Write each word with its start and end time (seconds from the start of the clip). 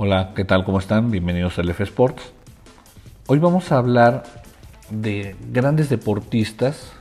Hola, 0.00 0.30
¿qué 0.36 0.44
tal? 0.44 0.64
¿Cómo 0.64 0.78
están? 0.78 1.10
Bienvenidos 1.10 1.58
al 1.58 1.68
F 1.70 1.82
Sports. 1.82 2.22
Hoy 3.26 3.40
vamos 3.40 3.72
a 3.72 3.78
hablar 3.78 4.22
de 4.90 5.34
grandes 5.50 5.88
deportistas 5.88 6.92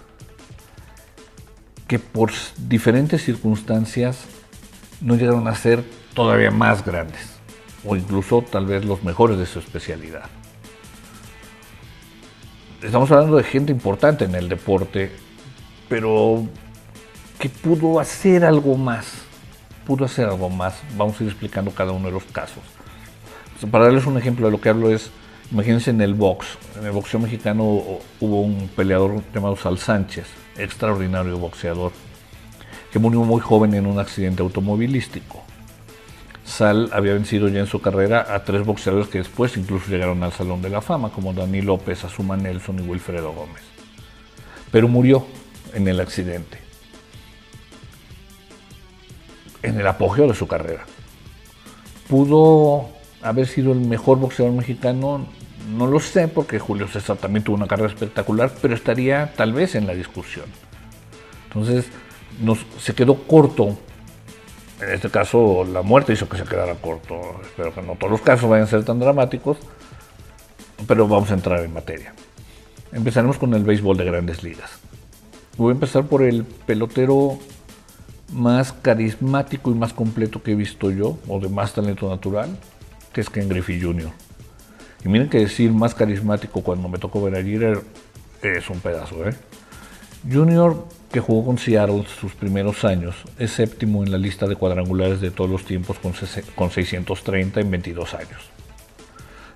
que 1.88 2.00
por 2.00 2.32
diferentes 2.58 3.24
circunstancias 3.24 4.26
no 5.00 5.14
llegaron 5.14 5.48
a 5.48 5.54
ser 5.54 5.84
todavía 6.16 6.50
más 6.50 6.84
grandes 6.84 7.38
o 7.86 7.96
incluso 7.96 8.42
tal 8.42 8.66
vez 8.66 8.84
los 8.84 9.04
mejores 9.04 9.38
de 9.38 9.46
su 9.46 9.60
especialidad. 9.60 10.24
Estamos 12.82 13.12
hablando 13.12 13.38
de 13.38 13.44
gente 13.44 13.72
importante 13.72 14.26
en 14.26 14.34
el 14.34 14.50
deporte, 14.50 15.12
pero 15.88 16.48
que 17.38 17.48
pudo 17.48 18.00
hacer 18.00 18.44
algo 18.44 18.76
más, 18.76 19.06
pudo 19.86 20.06
hacer 20.06 20.26
algo 20.26 20.50
más. 20.50 20.82
Vamos 20.98 21.22
a 21.22 21.26
ir 21.26 21.30
explicando 21.30 21.70
cada 21.70 21.92
uno 21.92 22.08
de 22.08 22.14
los 22.14 22.24
casos. 22.24 22.64
Para 23.66 23.86
darles 23.86 24.06
un 24.06 24.18
ejemplo 24.18 24.46
de 24.46 24.52
lo 24.52 24.62
que 24.62 24.70
hablo 24.70 24.92
es, 24.92 25.10
imagínense 25.52 25.90
en 25.90 26.00
el 26.02 26.14
box, 26.14 26.46
en 26.78 26.86
el 26.86 26.92
boxeo 26.92 27.20
mexicano 27.20 27.64
hubo 27.64 28.42
un 28.42 28.70
peleador 28.76 29.24
llamado 29.34 29.56
Sal 29.56 29.80
Sánchez, 29.80 30.28
extraordinario 30.58 31.40
boxeador, 31.40 31.92
que 32.92 33.00
murió 33.00 33.22
muy 33.22 33.42
joven 33.42 33.74
en 33.74 33.88
un 33.88 33.98
accidente 33.98 34.44
automovilístico. 34.44 35.44
Sal 36.46 36.92
había 36.94 37.14
vencido 37.14 37.50
ya 37.50 37.60
en 37.60 37.68
su 37.68 37.82
carrera 37.82 38.28
a 38.30 38.44
tres 38.44 38.64
boxeadores 38.64 39.08
que 39.08 39.18
después 39.18 39.58
incluso 39.58 39.90
llegaron 39.90 40.24
al 40.24 40.34
Salón 40.34 40.62
de 40.62 40.70
la 40.70 40.82
Fama, 40.82 41.10
como 41.10 41.34
Dani 41.34 41.62
López, 41.62 42.04
Azuma 42.04 42.38
Nelson 42.38 42.80
y 42.80 42.88
Wilfredo 42.88 43.34
Gómez. 43.34 43.64
Pero 44.72 44.88
murió 44.88 45.26
en 45.74 45.88
el 45.88 46.00
accidente, 46.00 46.60
en 49.64 49.80
el 49.80 49.88
apogeo 49.88 50.28
de 50.28 50.36
su 50.36 50.48
carrera. 50.48 50.86
Pudo 52.08 52.97
haber 53.30 53.48
sido 53.48 53.72
el 53.72 53.82
mejor 53.82 54.20
boxeador 54.20 54.54
mexicano, 54.54 55.26
no 55.76 55.88
lo 55.88 56.00
sé, 56.00 56.28
porque 56.28 56.60
Julio 56.60 56.88
César 56.88 57.18
también 57.18 57.44
tuvo 57.44 57.56
una 57.56 57.68
carrera 57.68 57.90
espectacular, 57.90 58.52
pero 58.62 58.74
estaría 58.74 59.34
tal 59.36 59.54
vez 59.54 59.76
en 59.76 59.86
la 59.86 59.94
discusión. 59.94 60.46
Entonces, 61.48 61.88
se 62.80 62.94
quedó 62.94 63.16
corto. 63.24 63.78
En 64.82 64.92
este 64.92 65.10
caso, 65.10 65.66
la 65.66 65.82
muerte 65.82 66.14
hizo 66.14 66.30
que 66.30 66.38
se 66.38 66.44
quedara 66.44 66.76
corto. 66.76 67.40
Espero 67.42 67.74
que 67.74 67.82
no 67.82 67.96
todos 67.96 68.12
los 68.12 68.22
casos 68.22 68.50
vayan 68.50 68.66
a 68.66 68.70
ser 68.70 68.86
tan 68.86 69.00
dramáticos, 69.00 69.58
pero 70.88 71.08
vamos 71.08 71.32
a 71.32 71.34
entrar 71.34 71.64
en 71.64 71.74
materia. 71.74 72.14
Empezaremos 72.92 73.38
con 73.38 73.54
el 73.54 73.64
béisbol 73.64 73.98
de 73.98 74.06
grandes 74.06 74.44
ligas. 74.44 74.80
Voy 75.58 75.72
a 75.72 75.74
empezar 75.74 76.06
por 76.06 76.22
el 76.22 76.44
pelotero 76.44 77.40
más 78.32 78.74
carismático 78.74 79.72
y 79.72 79.74
más 79.74 79.94
completo 79.94 80.44
que 80.44 80.52
he 80.52 80.56
visto 80.56 80.92
yo, 80.92 81.18
o 81.28 81.40
de 81.40 81.50
más 81.50 81.74
talento 81.74 82.10
natural, 82.10 82.58
que 83.18 83.22
es 83.22 83.32
Ken 83.32 83.50
Griffey 83.50 83.82
Jr. 83.82 84.12
Y 85.04 85.10
miren 85.10 85.28
que 85.28 85.40
decir 85.40 85.72
más 85.72 85.96
carismático 85.96 86.62
cuando 86.62 86.88
me 86.88 87.00
tocó 87.00 87.20
ver 87.24 87.34
a 87.34 87.42
Jeter 87.42 87.82
es 88.44 88.70
un 88.70 88.80
pedazo, 88.80 89.28
¿eh? 89.28 89.34
Junior, 90.32 90.86
que 91.12 91.20
jugó 91.20 91.48
con 91.48 91.58
Seattle 91.58 92.06
sus 92.22 92.36
primeros 92.36 92.86
años, 92.86 93.16
es 93.40 93.54
séptimo 93.54 94.04
en 94.04 94.12
la 94.12 94.20
lista 94.20 94.46
de 94.46 94.56
cuadrangulares 94.56 95.20
de 95.20 95.32
todos 95.32 95.50
los 95.50 95.66
tiempos 95.66 95.98
con, 95.98 96.14
con 96.54 96.70
630 96.70 97.60
en 97.60 97.72
22 97.72 98.14
años. 98.14 98.52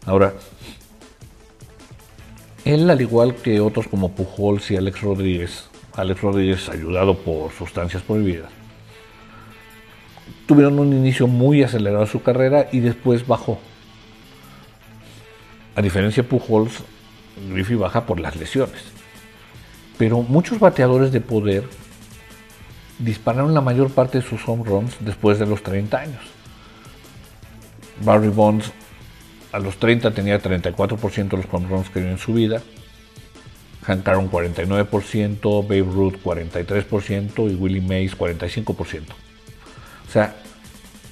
Ahora, 0.07 0.33
él, 2.65 2.89
al 2.89 2.99
igual 2.99 3.35
que 3.35 3.59
otros 3.59 3.87
como 3.87 4.15
Pujols 4.15 4.71
y 4.71 4.75
Alex 4.75 5.01
Rodríguez, 5.01 5.69
Alex 5.93 6.19
Rodríguez 6.19 6.67
ayudado 6.67 7.15
por 7.15 7.51
sustancias 7.51 8.01
prohibidas, 8.01 8.49
tuvieron 10.45 10.79
un 10.79 10.93
inicio 10.93 11.28
muy 11.28 11.63
acelerado 11.63 12.06
de 12.06 12.11
su 12.11 12.22
carrera 12.22 12.67
y 12.72 12.79
después 12.79 13.28
bajó. 13.28 13.59
A 15.75 15.81
diferencia 15.81 16.23
de 16.23 16.29
Pujols, 16.29 16.83
Griffey 17.50 17.75
baja 17.75 18.06
por 18.06 18.19
las 18.19 18.35
lesiones. 18.35 18.83
Pero 19.97 20.22
muchos 20.22 20.59
bateadores 20.59 21.11
de 21.11 21.22
poder 21.22 21.63
dispararon 23.00 23.53
la 23.53 23.61
mayor 23.61 23.91
parte 23.91 24.19
de 24.19 24.28
sus 24.28 24.47
home 24.47 24.63
runs 24.63 24.97
después 25.00 25.39
de 25.39 25.45
los 25.45 25.63
30 25.63 25.97
años. 25.97 26.22
Barry 28.03 28.29
Bonds 28.29 28.72
a 29.51 29.59
los 29.59 29.77
30 29.77 30.11
tenía 30.11 30.41
34% 30.41 31.29
de 31.29 31.38
los 31.38 31.45
home 31.51 31.67
runs 31.67 31.89
que 31.89 32.00
dio 32.00 32.09
en 32.09 32.17
su 32.17 32.33
vida. 32.33 32.61
Hank 33.83 34.07
Aaron 34.07 34.29
49%, 34.29 35.63
Babe 35.63 35.81
Ruth 35.81 36.16
43% 36.23 37.51
y 37.51 37.56
Willie 37.56 37.81
Mays 37.81 38.17
45%. 38.17 39.03
O 40.11 40.13
sea, 40.13 40.35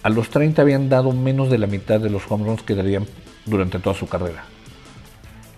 a 0.03 0.09
los 0.09 0.29
30 0.29 0.61
habían 0.61 0.89
dado 0.89 1.13
menos 1.13 1.49
de 1.49 1.57
la 1.57 1.67
mitad 1.67 2.01
de 2.01 2.09
los 2.09 2.29
home 2.29 2.43
runs 2.43 2.63
que 2.63 2.75
darían 2.75 3.05
durante 3.45 3.79
toda 3.79 3.95
su 3.95 4.09
carrera. 4.09 4.43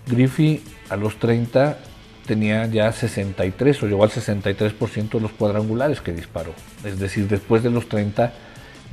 Griffey 0.06 0.62
a 0.90 0.94
los 0.94 1.18
30 1.18 1.76
tenía 2.24 2.64
ya 2.66 2.92
63 2.92 3.82
o 3.82 3.86
llegó 3.88 4.04
al 4.04 4.10
63% 4.10 5.10
de 5.10 5.20
los 5.20 5.32
cuadrangulares 5.32 6.00
que 6.00 6.12
disparó. 6.12 6.54
Es 6.84 7.00
decir, 7.00 7.26
después 7.26 7.64
de 7.64 7.70
los 7.70 7.88
30 7.88 8.32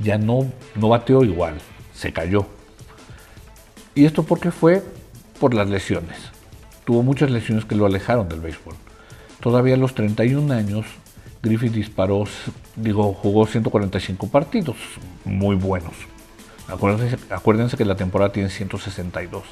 ya 0.00 0.18
no, 0.18 0.50
no 0.74 0.88
bateó 0.88 1.22
igual, 1.22 1.54
se 1.94 2.12
cayó. 2.12 2.48
¿Y 3.94 4.04
esto 4.04 4.24
por 4.24 4.40
qué 4.40 4.50
fue? 4.50 4.82
Por 5.38 5.54
las 5.54 5.68
lesiones. 5.68 6.18
Tuvo 6.84 7.04
muchas 7.04 7.30
lesiones 7.30 7.64
que 7.66 7.76
lo 7.76 7.86
alejaron 7.86 8.28
del 8.28 8.40
béisbol. 8.40 8.74
Todavía 9.38 9.74
a 9.74 9.78
los 9.78 9.94
31 9.94 10.52
años 10.52 10.86
Griffith 11.42 11.72
disparó, 11.72 12.24
digo, 12.76 13.14
jugó 13.14 13.46
145 13.46 14.28
partidos, 14.28 14.76
muy 15.24 15.56
buenos. 15.56 15.94
Acuérdense, 16.68 17.16
acuérdense, 17.30 17.76
que 17.76 17.84
la 17.84 17.96
temporada 17.96 18.30
tiene 18.30 18.50
162. 18.50 19.44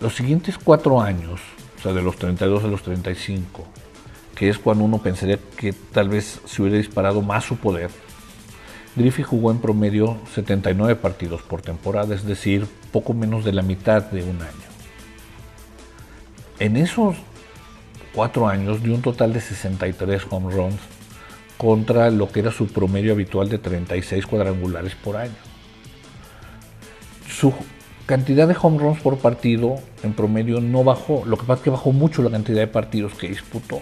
Los 0.00 0.14
siguientes 0.14 0.58
cuatro 0.58 1.00
años, 1.00 1.40
o 1.78 1.82
sea, 1.82 1.92
de 1.92 2.02
los 2.02 2.16
32 2.16 2.64
a 2.64 2.66
los 2.68 2.82
35, 2.82 3.66
que 4.34 4.50
es 4.50 4.58
cuando 4.58 4.84
uno 4.84 4.98
pensaría 4.98 5.38
que 5.56 5.72
tal 5.72 6.10
vez 6.10 6.40
se 6.44 6.62
hubiera 6.62 6.78
disparado 6.78 7.22
más 7.22 7.44
su 7.44 7.56
poder, 7.56 7.90
Griffith 8.94 9.26
jugó 9.26 9.50
en 9.50 9.58
promedio 9.58 10.18
79 10.34 10.96
partidos 10.96 11.42
por 11.42 11.62
temporada, 11.62 12.14
es 12.14 12.24
decir, 12.24 12.66
poco 12.92 13.14
menos 13.14 13.44
de 13.44 13.52
la 13.52 13.62
mitad 13.62 14.02
de 14.02 14.22
un 14.22 14.42
año. 14.42 14.68
En 16.58 16.76
esos 16.76 17.16
cuatro 18.14 18.48
años 18.48 18.82
dio 18.82 18.94
un 18.94 19.02
total 19.02 19.32
de 19.32 19.40
63 19.40 20.22
home 20.30 20.52
runs 20.52 20.80
contra 21.56 22.10
lo 22.10 22.30
que 22.30 22.40
era 22.40 22.52
su 22.52 22.68
promedio 22.68 23.12
habitual 23.12 23.48
de 23.48 23.58
36 23.58 24.26
cuadrangulares 24.26 24.94
por 24.94 25.16
año. 25.16 25.34
Su 27.28 27.52
cantidad 28.06 28.48
de 28.48 28.56
home 28.60 28.78
runs 28.78 29.00
por 29.00 29.18
partido 29.18 29.76
en 30.02 30.12
promedio 30.14 30.60
no 30.60 30.84
bajó, 30.84 31.24
lo 31.26 31.36
que 31.36 31.44
pasa 31.44 31.58
es 31.58 31.64
que 31.64 31.70
bajó 31.70 31.92
mucho 31.92 32.22
la 32.22 32.30
cantidad 32.30 32.60
de 32.60 32.68
partidos 32.68 33.14
que 33.14 33.28
disputó. 33.28 33.80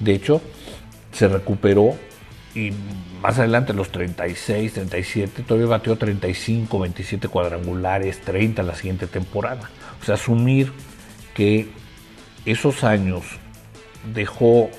De 0.00 0.14
hecho, 0.14 0.40
se 1.12 1.28
recuperó 1.28 1.94
y 2.54 2.72
más 3.22 3.38
adelante 3.38 3.72
los 3.72 3.90
36, 3.90 4.72
37, 4.72 5.42
todavía 5.44 5.68
batió 5.68 5.96
35, 5.96 6.78
27 6.80 7.28
cuadrangulares, 7.28 8.20
30 8.20 8.62
la 8.62 8.74
siguiente 8.74 9.06
temporada. 9.06 9.70
O 10.00 10.04
sea, 10.04 10.16
asumir 10.16 10.72
que 11.34 11.70
esos 12.44 12.84
años 12.84 13.22
dejó 14.14 14.70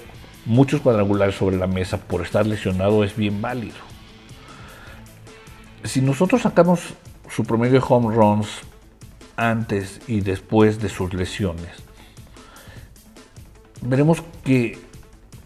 muchos 0.46 0.82
cuadrangulares 0.82 1.36
sobre 1.36 1.58
la 1.58 1.68
mesa 1.68 1.98
por 1.98 2.22
estar 2.22 2.46
lesionado 2.46 3.04
es 3.04 3.16
bien 3.16 3.42
válido. 3.42 3.78
Si 5.84 6.02
nosotros 6.02 6.42
sacamos 6.42 6.82
su 7.30 7.44
promedio 7.46 7.80
de 7.80 7.86
home 7.88 8.16
runs 8.16 8.48
antes 9.36 10.02
y 10.08 10.22
después 10.22 10.80
de 10.80 10.90
sus 10.90 11.14
lesiones, 11.14 11.72
veremos 13.82 14.24
que 14.44 14.78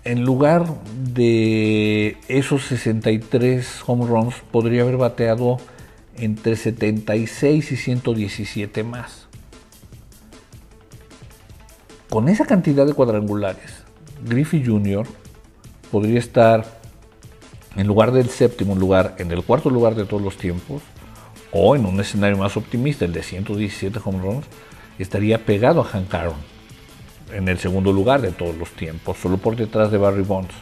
en 0.04 0.24
lugar 0.24 0.66
de 1.14 2.18
esos 2.28 2.66
63 2.66 3.84
home 3.86 4.06
runs 4.06 4.36
podría 4.52 4.84
haber 4.84 4.98
bateado 4.98 5.58
entre 6.16 6.56
76 6.56 7.72
y 7.72 7.78
117 7.78 8.84
más 8.84 9.27
con 12.10 12.30
esa 12.30 12.46
cantidad 12.46 12.86
de 12.86 12.94
cuadrangulares, 12.94 13.84
Griffey 14.26 14.66
Jr. 14.66 15.06
podría 15.92 16.20
estar 16.20 16.66
en 17.76 17.88
lugar 17.88 18.12
del 18.12 18.30
séptimo 18.30 18.76
lugar, 18.76 19.16
en 19.20 19.32
el 19.32 19.44
cuarto 19.44 19.70
lugar 19.70 19.96
de 19.96 20.06
todos 20.06 20.24
los 20.24 20.38
tiempos, 20.38 20.82
o 21.52 21.76
en 21.76 21.86
un 21.86 22.00
escenario 22.00 22.38
más 22.38 22.58
optimista, 22.58 23.06
el 23.06 23.14
de 23.14 23.24
117 23.24 24.00
home 24.04 24.20
runs, 24.20 24.46
estaría 24.98 25.46
pegado 25.46 25.82
a 25.82 25.84
Hank 25.84 26.14
Aaron 26.14 26.58
en 27.32 27.48
el 27.48 27.60
segundo 27.60 27.92
lugar 27.92 28.22
de 28.22 28.32
todos 28.32 28.56
los 28.56 28.70
tiempos, 28.72 29.18
solo 29.18 29.38
por 29.38 29.56
detrás 29.56 29.92
de 29.92 29.98
Barry 29.98 30.24
Bonds. 30.24 30.54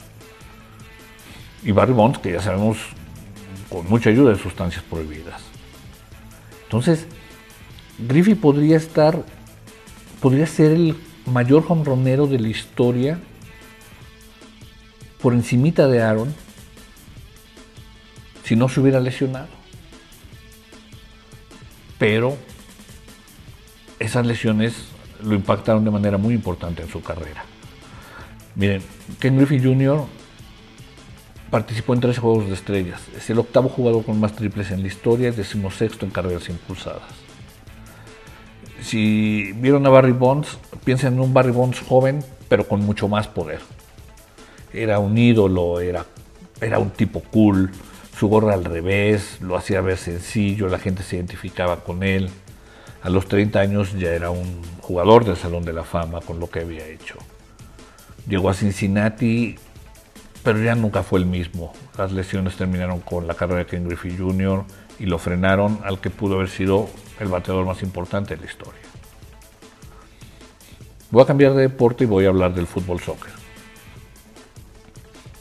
Y 1.63 1.71
Barry 1.71 1.94
Bonds, 1.94 2.19
que 2.19 2.33
ya 2.33 2.41
sabemos, 2.41 2.77
con 3.69 3.88
mucha 3.88 4.09
ayuda 4.09 4.31
de 4.31 4.39
sustancias 4.39 4.83
prohibidas. 4.83 5.41
Entonces, 6.63 7.07
Griffey 8.00 8.36
podría 8.36 8.77
estar, 8.77 9.24
podría 10.21 10.48
ser 10.48 10.71
el 10.71 10.95
mayor 11.25 11.63
jonronero 11.63 12.27
de 12.27 12.39
la 12.39 12.48
historia 12.48 13.19
por 15.22 15.33
encimita 15.33 15.88
de 15.88 16.01
Aaron 16.01 16.33
si 18.44 18.56
no 18.56 18.69
se 18.69 18.80
hubiera 18.80 19.00
lesionado. 19.00 19.48
pero 21.98 22.38
esas 24.00 24.25
lesiones 24.25 24.74
lo 25.24 25.33
impactaron 25.33 25.83
de 25.83 25.92
manera 25.92 26.18
muy 26.18 26.33
importante 26.33 26.83
en 26.83 26.89
su 26.89 27.01
carrera. 27.01 27.45
Miren, 28.56 28.81
Ken 29.19 29.38
Griffey 29.38 29.63
Jr. 29.63 30.04
participó 31.50 31.94
en 31.94 32.01
tres 32.01 32.19
Juegos 32.19 32.48
de 32.48 32.54
Estrellas. 32.54 33.01
Es 33.16 33.30
el 33.30 33.39
octavo 33.39 33.69
jugador 33.69 34.06
con 34.06 34.19
más 34.19 34.36
triples 34.36 34.72
en 34.72 34.81
la 34.81 34.88
historia 34.88 35.30
y 35.30 35.31
decimosexto 35.31 36.06
en 36.06 36.12
carreras 36.12 36.50
impulsadas. 36.50 37.04
Si 38.81 39.51
vieron 39.54 39.86
a 39.88 39.89
Barry 39.89 40.12
Bonds, 40.12 40.60
piensen 40.86 41.16
en 41.16 41.20
un 41.20 41.34
Barry 41.34 41.52
Bonds 41.52 41.82
joven, 41.82 42.24
pero 42.48 42.68
con 42.68 42.80
mucho 42.82 43.10
más 43.10 43.28
poder. 43.28 43.60
Era 44.72 45.00
un 45.00 45.18
ídolo, 45.18 45.82
era, 45.82 46.06
era 46.62 46.80
un 46.80 46.92
tipo 46.92 47.22
cool, 47.32 47.72
su 48.18 48.28
gorra 48.30 48.54
al 48.54 48.64
revés, 48.64 49.40
lo 49.42 49.58
hacía 49.58 49.82
ver 49.82 49.98
sencillo, 49.98 50.70
la 50.70 50.80
gente 50.80 51.04
se 51.04 51.18
identificaba 51.18 51.78
con 51.78 52.04
él. 52.04 52.30
A 53.02 53.10
los 53.10 53.28
30 53.28 53.60
años 53.60 53.94
ya 53.94 54.12
era 54.12 54.30
un 54.30 54.62
jugador 54.82 55.26
del 55.26 55.36
Salón 55.36 55.66
de 55.66 55.74
la 55.74 55.84
Fama 55.84 56.22
con 56.22 56.40
lo 56.40 56.50
que 56.50 56.62
había 56.62 56.88
hecho. 56.88 57.16
Llegó 58.28 58.50
a 58.50 58.54
Cincinnati, 58.54 59.56
pero 60.44 60.62
ya 60.62 60.76
nunca 60.76 61.04
fue 61.04 61.20
el 61.20 61.26
mismo. 61.26 61.74
Las 61.98 62.12
lesiones 62.12 62.56
terminaron 62.56 63.00
con 63.00 63.28
la 63.28 63.34
carrera 63.34 63.60
de 63.60 63.66
Ken 63.66 63.88
Griffey 63.88 64.16
Jr. 64.18 64.64
y 65.00 65.06
lo 65.06 65.18
frenaron 65.18 65.80
al 65.84 66.00
que 66.00 66.10
pudo 66.10 66.36
haber 66.36 66.50
sido 66.50 66.90
el 67.20 67.28
bateador 67.28 67.66
más 67.66 67.82
importante 67.82 68.36
de 68.36 68.42
la 68.42 68.48
historia. 68.48 68.85
Voy 71.15 71.23
a 71.23 71.27
cambiar 71.27 71.53
de 71.53 71.62
deporte 71.62 72.03
y 72.03 72.07
voy 72.07 72.25
a 72.25 72.27
hablar 72.27 72.53
del 72.53 72.67
fútbol 72.67 73.00
soccer. 73.00 73.31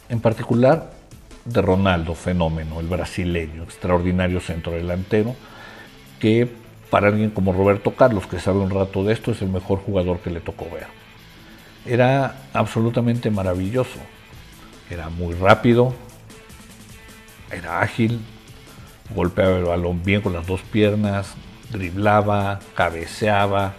En 0.08 0.20
particular, 0.20 0.92
de 1.44 1.62
Ronaldo, 1.62 2.14
fenómeno, 2.14 2.78
el 2.78 2.86
brasileño, 2.86 3.64
extraordinario 3.64 4.38
centro 4.38 4.70
delantero, 4.70 5.34
que 6.20 6.48
para 6.90 7.08
alguien 7.08 7.30
como 7.30 7.52
Roberto 7.52 7.96
Carlos, 7.96 8.28
que 8.28 8.38
sabe 8.38 8.60
un 8.60 8.70
rato 8.70 9.02
de 9.02 9.14
esto, 9.14 9.32
es 9.32 9.42
el 9.42 9.48
mejor 9.48 9.80
jugador 9.80 10.20
que 10.20 10.30
le 10.30 10.38
tocó 10.38 10.66
ver. 10.70 10.86
Era 11.84 12.36
absolutamente 12.52 13.32
maravilloso. 13.32 13.98
Era 14.88 15.08
muy 15.08 15.34
rápido, 15.34 15.92
era 17.50 17.80
ágil, 17.80 18.20
golpeaba 19.12 19.58
el 19.58 19.64
balón 19.64 20.04
bien 20.04 20.20
con 20.20 20.34
las 20.34 20.46
dos 20.46 20.60
piernas, 20.60 21.34
driblaba, 21.72 22.60
cabeceaba. 22.76 23.74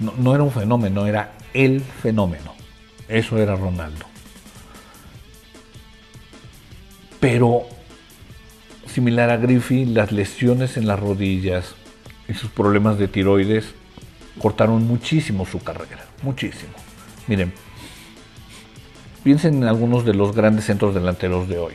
No, 0.00 0.12
no 0.16 0.34
era 0.34 0.42
un 0.42 0.52
fenómeno, 0.52 1.06
era 1.06 1.32
el 1.54 1.80
fenómeno. 1.80 2.54
Eso 3.08 3.38
era 3.38 3.56
Ronaldo. 3.56 4.06
Pero, 7.20 7.62
similar 8.86 9.30
a 9.30 9.36
Griffey, 9.36 9.86
las 9.86 10.12
lesiones 10.12 10.76
en 10.76 10.86
las 10.86 11.00
rodillas 11.00 11.74
y 12.28 12.34
sus 12.34 12.50
problemas 12.50 12.98
de 12.98 13.08
tiroides 13.08 13.74
cortaron 14.38 14.86
muchísimo 14.86 15.46
su 15.46 15.58
carrera, 15.58 16.06
muchísimo. 16.22 16.72
Miren, 17.26 17.52
piensen 19.24 19.62
en 19.62 19.64
algunos 19.64 20.04
de 20.04 20.14
los 20.14 20.34
grandes 20.34 20.66
centros 20.66 20.94
delanteros 20.94 21.48
de 21.48 21.58
hoy. 21.58 21.74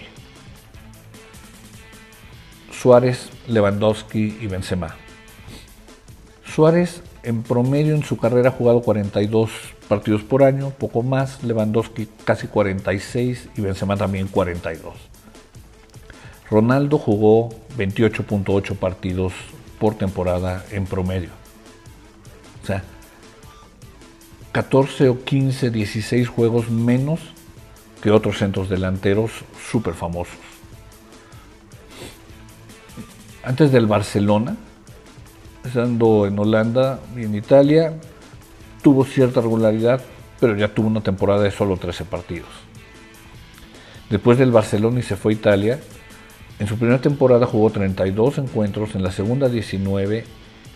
Suárez, 2.72 3.30
Lewandowski 3.48 4.38
y 4.42 4.48
Benzema. 4.48 4.96
Suárez 6.46 7.02
en 7.24 7.44
promedio 7.44 7.96
en 7.96 8.04
su 8.04 8.18
carrera 8.18 8.50
ha 8.50 8.52
jugado 8.52 8.82
42 8.82 9.50
partidos 9.88 10.24
por 10.24 10.44
año, 10.44 10.72
poco 10.72 11.02
más, 11.02 11.44
Lewandowski 11.44 12.08
casi 12.26 12.48
46 12.48 13.50
y 13.58 13.62
Benzema 13.62 13.98
también 13.98 14.28
42. 14.28 14.94
Ronaldo 16.50 16.98
jugó 16.98 17.50
28.8 17.78 18.76
partidos 18.76 19.34
por 19.80 19.96
temporada 19.96 20.66
en 20.72 20.86
promedio. 20.86 21.30
O 22.62 22.66
sea, 22.68 22.84
14 24.52 25.10
o 25.10 25.24
15, 25.24 25.72
16 25.72 26.28
juegos 26.28 26.70
menos 26.70 27.20
que 28.02 28.12
otros 28.12 28.38
centros 28.38 28.70
delanteros 28.70 29.32
súper 29.72 29.94
famosos. 29.94 30.38
Antes 33.44 33.72
del 33.72 33.88
Barcelona, 33.88 34.56
en 35.76 36.38
Holanda 36.40 37.00
y 37.16 37.24
en 37.24 37.36
Italia, 37.36 37.94
tuvo 38.82 39.06
cierta 39.06 39.42
regularidad, 39.42 40.02
pero 40.40 40.56
ya 40.56 40.68
tuvo 40.68 40.88
una 40.88 41.02
temporada 41.02 41.44
de 41.44 41.52
solo 41.52 41.78
13 41.78 42.06
partidos. 42.06 42.50
Después 44.10 44.38
del 44.38 44.52
Barcelona 44.52 45.00
y 45.00 45.04
se 45.04 45.16
fue 45.16 45.34
a 45.34 45.36
Italia, 45.36 45.80
en 46.60 46.68
su 46.68 46.78
primera 46.78 47.02
temporada 47.02 47.46
jugó 47.46 47.72
32 47.72 48.38
encuentros, 48.38 48.96
en 48.96 49.04
la 49.04 49.12
segunda 49.12 49.50
19, 49.50 50.24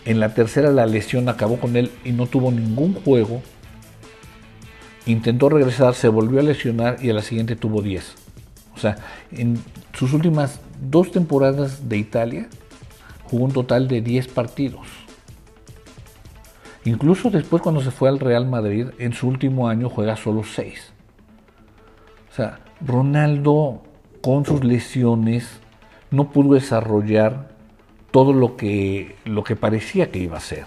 en 0.04 0.20
la 0.20 0.34
tercera 0.34 0.70
la 0.70 0.86
lesión 0.86 1.28
acabó 1.28 1.58
con 1.58 1.76
él 1.76 1.90
y 2.04 2.12
no 2.12 2.26
tuvo 2.26 2.50
ningún 2.50 2.94
juego. 2.94 3.42
Intentó 5.06 5.48
regresar, 5.48 5.94
se 5.94 6.08
volvió 6.08 6.40
a 6.40 6.42
lesionar 6.42 6.96
y 7.02 7.10
a 7.10 7.14
la 7.14 7.22
siguiente 7.22 7.56
tuvo 7.56 7.82
10. 7.82 8.14
O 8.74 8.78
sea, 8.78 8.96
en 9.32 9.58
sus 9.92 10.12
últimas 10.12 10.60
dos 10.80 11.12
temporadas 11.12 11.88
de 11.88 11.98
Italia 11.98 12.48
jugó 13.28 13.44
un 13.44 13.52
total 13.52 13.88
de 13.88 14.00
10 14.00 14.28
partidos. 14.28 14.86
Incluso 16.84 17.30
después 17.30 17.62
cuando 17.62 17.82
se 17.82 17.90
fue 17.90 18.08
al 18.08 18.18
Real 18.18 18.46
Madrid, 18.46 18.88
en 18.98 19.12
su 19.12 19.28
último 19.28 19.68
año 19.68 19.90
juega 19.90 20.16
solo 20.16 20.42
6. 20.42 20.92
O 22.30 22.34
sea, 22.34 22.60
Ronaldo 22.80 23.82
con 24.22 24.46
sus 24.46 24.64
lesiones 24.64 25.60
no 26.10 26.30
pudo 26.30 26.54
desarrollar 26.54 27.50
todo 28.10 28.32
lo 28.32 28.56
que, 28.56 29.16
lo 29.24 29.44
que 29.44 29.54
parecía 29.54 30.10
que 30.10 30.18
iba 30.18 30.38
a 30.38 30.40
ser. 30.40 30.64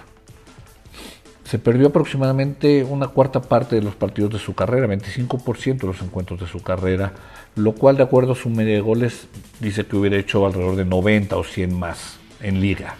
Se 1.43 1.57
perdió 1.57 1.87
aproximadamente 1.87 2.83
una 2.83 3.07
cuarta 3.07 3.41
parte 3.41 3.75
de 3.75 3.81
los 3.81 3.95
partidos 3.95 4.31
de 4.31 4.39
su 4.39 4.53
carrera, 4.53 4.87
25% 4.87 5.79
de 5.79 5.87
los 5.87 6.01
encuentros 6.01 6.39
de 6.39 6.47
su 6.47 6.61
carrera, 6.61 7.13
lo 7.55 7.73
cual 7.73 7.97
de 7.97 8.03
acuerdo 8.03 8.33
a 8.33 8.35
su 8.35 8.49
media 8.49 8.75
de 8.75 8.81
goles 8.81 9.27
dice 9.59 9.85
que 9.85 9.97
hubiera 9.97 10.17
hecho 10.17 10.45
alrededor 10.45 10.75
de 10.75 10.85
90 10.85 11.35
o 11.35 11.43
100 11.43 11.77
más 11.77 12.20
en 12.41 12.61
liga. 12.61 12.95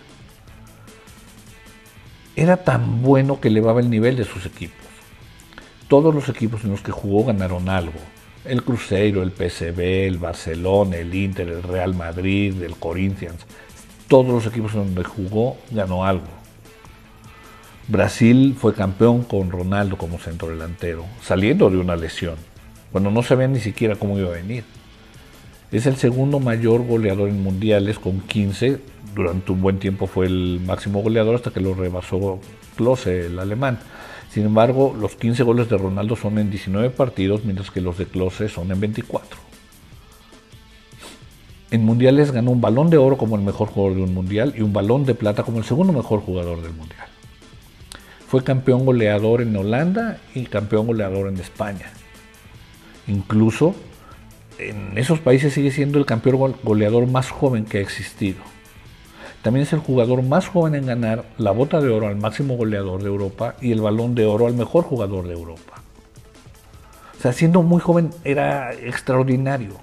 Era 2.36 2.58
tan 2.58 3.02
bueno 3.02 3.40
que 3.40 3.50
elevaba 3.50 3.80
el 3.80 3.90
nivel 3.90 4.16
de 4.16 4.26
sus 4.26 4.46
equipos. 4.46 4.78
Todos 5.88 6.14
los 6.16 6.30
equipos 6.30 6.64
en 6.64 6.72
los 6.72 6.82
que 6.82 6.92
jugó 6.92 7.26
ganaron 7.26 7.68
algo 7.70 8.00
el 8.46 8.64
Cruzeiro, 8.64 9.22
el 9.22 9.32
PSV, 9.32 9.80
el 9.80 10.18
Barcelona, 10.18 10.98
el 10.98 11.14
Inter, 11.14 11.48
el 11.48 11.64
Real 11.64 11.94
Madrid, 11.94 12.62
el 12.64 12.76
Corinthians, 12.76 13.46
todos 14.08 14.28
los 14.28 14.46
equipos 14.46 14.74
en 14.74 14.86
donde 14.86 15.04
jugó 15.04 15.58
ganó 15.72 16.06
algo. 16.06 16.26
Brasil 17.88 18.56
fue 18.58 18.74
campeón 18.74 19.24
con 19.24 19.52
Ronaldo 19.52 19.98
como 19.98 20.18
centro 20.18 20.50
delantero, 20.50 21.06
saliendo 21.22 21.70
de 21.70 21.78
una 21.78 21.96
lesión, 21.96 22.36
cuando 22.92 23.12
no 23.12 23.22
sabía 23.22 23.48
ni 23.48 23.60
siquiera 23.60 23.96
cómo 23.96 24.18
iba 24.18 24.30
a 24.30 24.34
venir. 24.34 24.64
Es 25.72 25.86
el 25.86 25.96
segundo 25.96 26.40
mayor 26.40 26.86
goleador 26.86 27.30
en 27.30 27.42
mundiales 27.42 28.00
con 28.00 28.22
15. 28.22 28.80
Durante 29.14 29.52
un 29.52 29.62
buen 29.62 29.80
tiempo 29.80 30.08
fue 30.08 30.26
el 30.26 30.62
máximo 30.66 31.02
goleador 31.02 31.36
hasta 31.36 31.52
que 31.52 31.60
lo 31.60 31.74
rebasó 31.74 32.40
Klose, 32.78 33.28
el 33.28 33.40
alemán. 33.40 33.80
Sin 34.30 34.46
embargo, 34.46 34.96
los 34.98 35.16
15 35.16 35.44
goles 35.44 35.70
de 35.70 35.78
Ronaldo 35.78 36.16
son 36.16 36.38
en 36.38 36.50
19 36.50 36.92
partidos, 36.92 37.44
mientras 37.44 37.70
que 37.70 37.82
los 37.82 37.98
de 37.98 38.06
Klose 38.06 38.48
son 38.48 38.72
en 38.72 38.80
24. 38.80 39.38
En 41.72 41.86
mundiales 41.86 42.32
ganó 42.32 42.52
un 42.52 42.62
balón 42.62 42.90
de 42.90 42.98
oro 42.98 43.18
como 43.18 43.36
el 43.36 43.42
mejor 43.42 43.70
jugador 43.70 43.98
de 43.98 44.04
un 44.04 44.14
mundial 44.14 44.54
y 44.58 44.62
un 44.62 44.74
balón 44.74 45.06
de 45.06 45.16
plata 45.16 45.44
como 45.44 45.58
el 45.58 45.64
segundo 45.64 45.94
mejor 45.94 46.22
jugador 46.22 46.62
del 46.62 46.74
mundial. 46.74 47.08
Fue 48.28 48.44
campeón 48.44 48.86
goleador 48.86 49.42
en 49.42 49.56
Holanda 49.56 50.20
y 50.34 50.46
campeón 50.46 50.88
goleador 50.88 51.28
en 51.28 51.38
España. 51.38 51.92
Incluso 53.08 53.76
en 54.58 54.98
esos 54.98 55.20
países 55.20 55.54
sigue 55.54 55.72
siendo 55.72 55.98
el 55.98 56.06
campeón 56.06 56.56
goleador 56.64 57.08
más 57.08 57.30
joven 57.30 57.66
que 57.66 57.80
ha 57.80 57.82
existido. 57.82 58.40
También 59.42 59.66
es 59.66 59.74
el 59.74 59.80
jugador 59.80 60.22
más 60.22 60.48
joven 60.48 60.76
en 60.76 60.86
ganar 60.86 61.26
la 61.38 61.52
bota 61.52 61.82
de 61.82 61.90
oro 61.90 62.08
al 62.08 62.16
máximo 62.16 62.58
goleador 62.58 63.02
de 63.02 63.10
Europa 63.10 63.56
y 63.60 63.72
el 63.72 63.82
balón 63.82 64.14
de 64.14 64.26
oro 64.26 64.46
al 64.46 64.54
mejor 64.54 64.84
jugador 64.84 65.28
de 65.28 65.34
Europa. 65.34 65.82
O 67.18 67.22
sea, 67.22 67.34
siendo 67.34 67.62
muy 67.64 67.82
joven 67.82 68.12
era 68.24 68.74
extraordinario. 68.74 69.74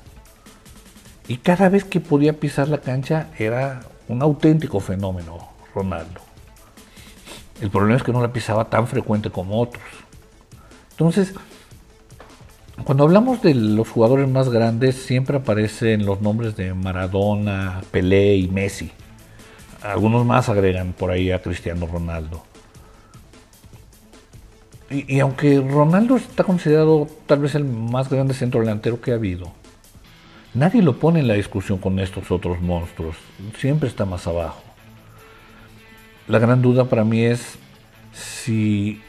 Y 1.26 1.38
cada 1.38 1.68
vez 1.68 1.84
que 1.84 2.00
podía 2.00 2.34
pisar 2.34 2.68
la 2.68 2.78
cancha 2.78 3.28
era 3.38 3.80
un 4.08 4.22
auténtico 4.22 4.80
fenómeno, 4.80 5.48
Ronaldo. 5.74 6.20
El 7.60 7.70
problema 7.70 7.96
es 7.96 8.02
que 8.02 8.12
no 8.12 8.22
la 8.22 8.32
pisaba 8.32 8.64
tan 8.66 8.86
frecuente 8.86 9.30
como 9.30 9.60
otros. 9.60 9.84
Entonces, 10.92 11.34
cuando 12.84 13.04
hablamos 13.04 13.42
de 13.42 13.54
los 13.54 13.88
jugadores 13.88 14.28
más 14.28 14.48
grandes, 14.48 14.94
siempre 14.96 15.36
aparecen 15.36 16.06
los 16.06 16.20
nombres 16.22 16.56
de 16.56 16.74
Maradona, 16.74 17.82
Pelé 17.90 18.36
y 18.36 18.48
Messi. 18.48 18.92
Algunos 19.82 20.26
más 20.26 20.48
agregan 20.48 20.92
por 20.92 21.10
ahí 21.10 21.30
a 21.30 21.40
Cristiano 21.40 21.86
Ronaldo. 21.86 22.42
Y, 24.90 25.20
aunque 25.20 25.60
Ronaldo 25.60 26.16
está 26.16 26.44
considerado 26.44 27.08
tal 27.26 27.40
vez 27.40 27.54
el 27.54 27.64
más 27.64 28.08
grande 28.08 28.32
centro 28.32 28.60
delantero 28.60 29.00
que 29.00 29.12
ha 29.12 29.16
habido, 29.16 29.52
nadie 30.54 30.82
lo 30.82 30.98
pone 30.98 31.20
en 31.20 31.28
la 31.28 31.34
discusión 31.34 31.78
con 31.78 31.98
estos 31.98 32.30
otros 32.30 32.60
monstruos. 32.62 33.16
Siempre 33.58 33.88
está 33.88 34.06
más 34.06 34.26
abajo. 34.26 34.62
La 36.26 36.38
gran 36.38 36.62
duda 36.62 36.86
para 36.86 37.04
mí 37.04 37.22
es 37.22 37.58
si 38.12 39.02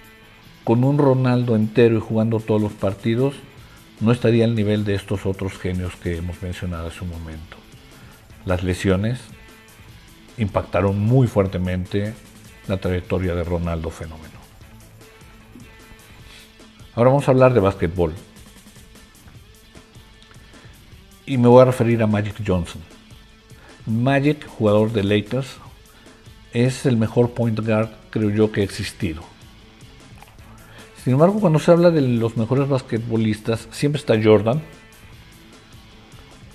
con 0.65 0.83
un 0.83 0.97
Ronaldo 0.97 1.55
entero 1.55 1.97
y 1.97 2.01
jugando 2.01 2.39
todos 2.39 2.61
los 2.61 2.73
partidos, 2.73 3.35
no 4.01 4.11
estaría 4.11 4.45
al 4.45 4.55
nivel 4.55 4.85
de 4.85 4.95
estos 4.95 5.25
otros 5.25 5.57
genios 5.57 5.95
que 5.95 6.17
hemos 6.17 6.41
mencionado 6.41 6.89
hace 6.89 7.03
un 7.03 7.09
momento. 7.09 7.57
Las 8.45 8.63
lesiones 8.63 9.19
impactaron 10.39 10.99
muy 10.99 11.27
fuertemente 11.27 12.13
la 12.67 12.77
trayectoria 12.77 13.35
de 13.35 13.43
Ronaldo 13.43 13.89
Fenómeno. 13.89 14.39
Ahora 16.95 17.11
vamos 17.11 17.27
a 17.27 17.31
hablar 17.31 17.53
de 17.53 17.59
básquetbol. 17.59 18.13
Y 21.25 21.37
me 21.37 21.47
voy 21.47 21.61
a 21.61 21.65
referir 21.65 22.01
a 22.01 22.07
Magic 22.07 22.35
Johnson. 22.45 22.81
Magic, 23.85 24.47
jugador 24.47 24.91
de 24.91 25.03
Lakers, 25.03 25.57
es 26.53 26.85
el 26.85 26.97
mejor 26.97 27.31
point 27.31 27.59
guard, 27.59 27.89
creo 28.09 28.29
yo, 28.29 28.51
que 28.51 28.61
ha 28.61 28.63
existido. 28.63 29.21
Sin 31.03 31.13
embargo, 31.13 31.39
cuando 31.39 31.59
se 31.59 31.71
habla 31.71 31.91
de 31.91 32.01
los 32.01 32.35
mejores 32.35 32.67
basquetbolistas, 32.67 33.67
siempre 33.71 33.99
está 33.99 34.21
Jordan. 34.21 34.61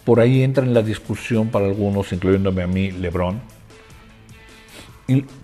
Por 0.04 0.20
ahí 0.20 0.42
entra 0.42 0.64
en 0.64 0.74
la 0.74 0.82
discusión 0.82 1.48
para 1.48 1.66
algunos, 1.66 2.12
incluyéndome 2.12 2.62
a 2.62 2.66
mí, 2.66 2.90
LeBron. 2.90 3.40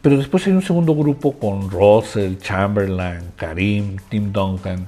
Pero 0.01 0.17
después 0.17 0.47
hay 0.47 0.55
un 0.55 0.63
segundo 0.63 0.95
grupo 0.95 1.39
con 1.39 1.71
Russell, 1.71 2.37
Chamberlain, 2.39 3.33
Karim, 3.37 3.97
Tim 4.09 4.33
Duncan. 4.33 4.87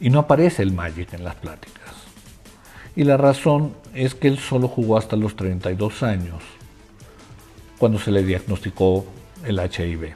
Y 0.00 0.10
no 0.10 0.20
aparece 0.20 0.62
el 0.62 0.72
Magic 0.72 1.12
en 1.12 1.24
las 1.24 1.36
pláticas. 1.36 1.84
Y 2.96 3.04
la 3.04 3.16
razón 3.16 3.74
es 3.94 4.14
que 4.14 4.28
él 4.28 4.38
solo 4.38 4.68
jugó 4.68 4.98
hasta 4.98 5.16
los 5.16 5.36
32 5.36 6.02
años, 6.02 6.42
cuando 7.78 7.98
se 7.98 8.10
le 8.10 8.22
diagnosticó 8.22 9.04
el 9.44 9.58
HIV. 9.58 10.14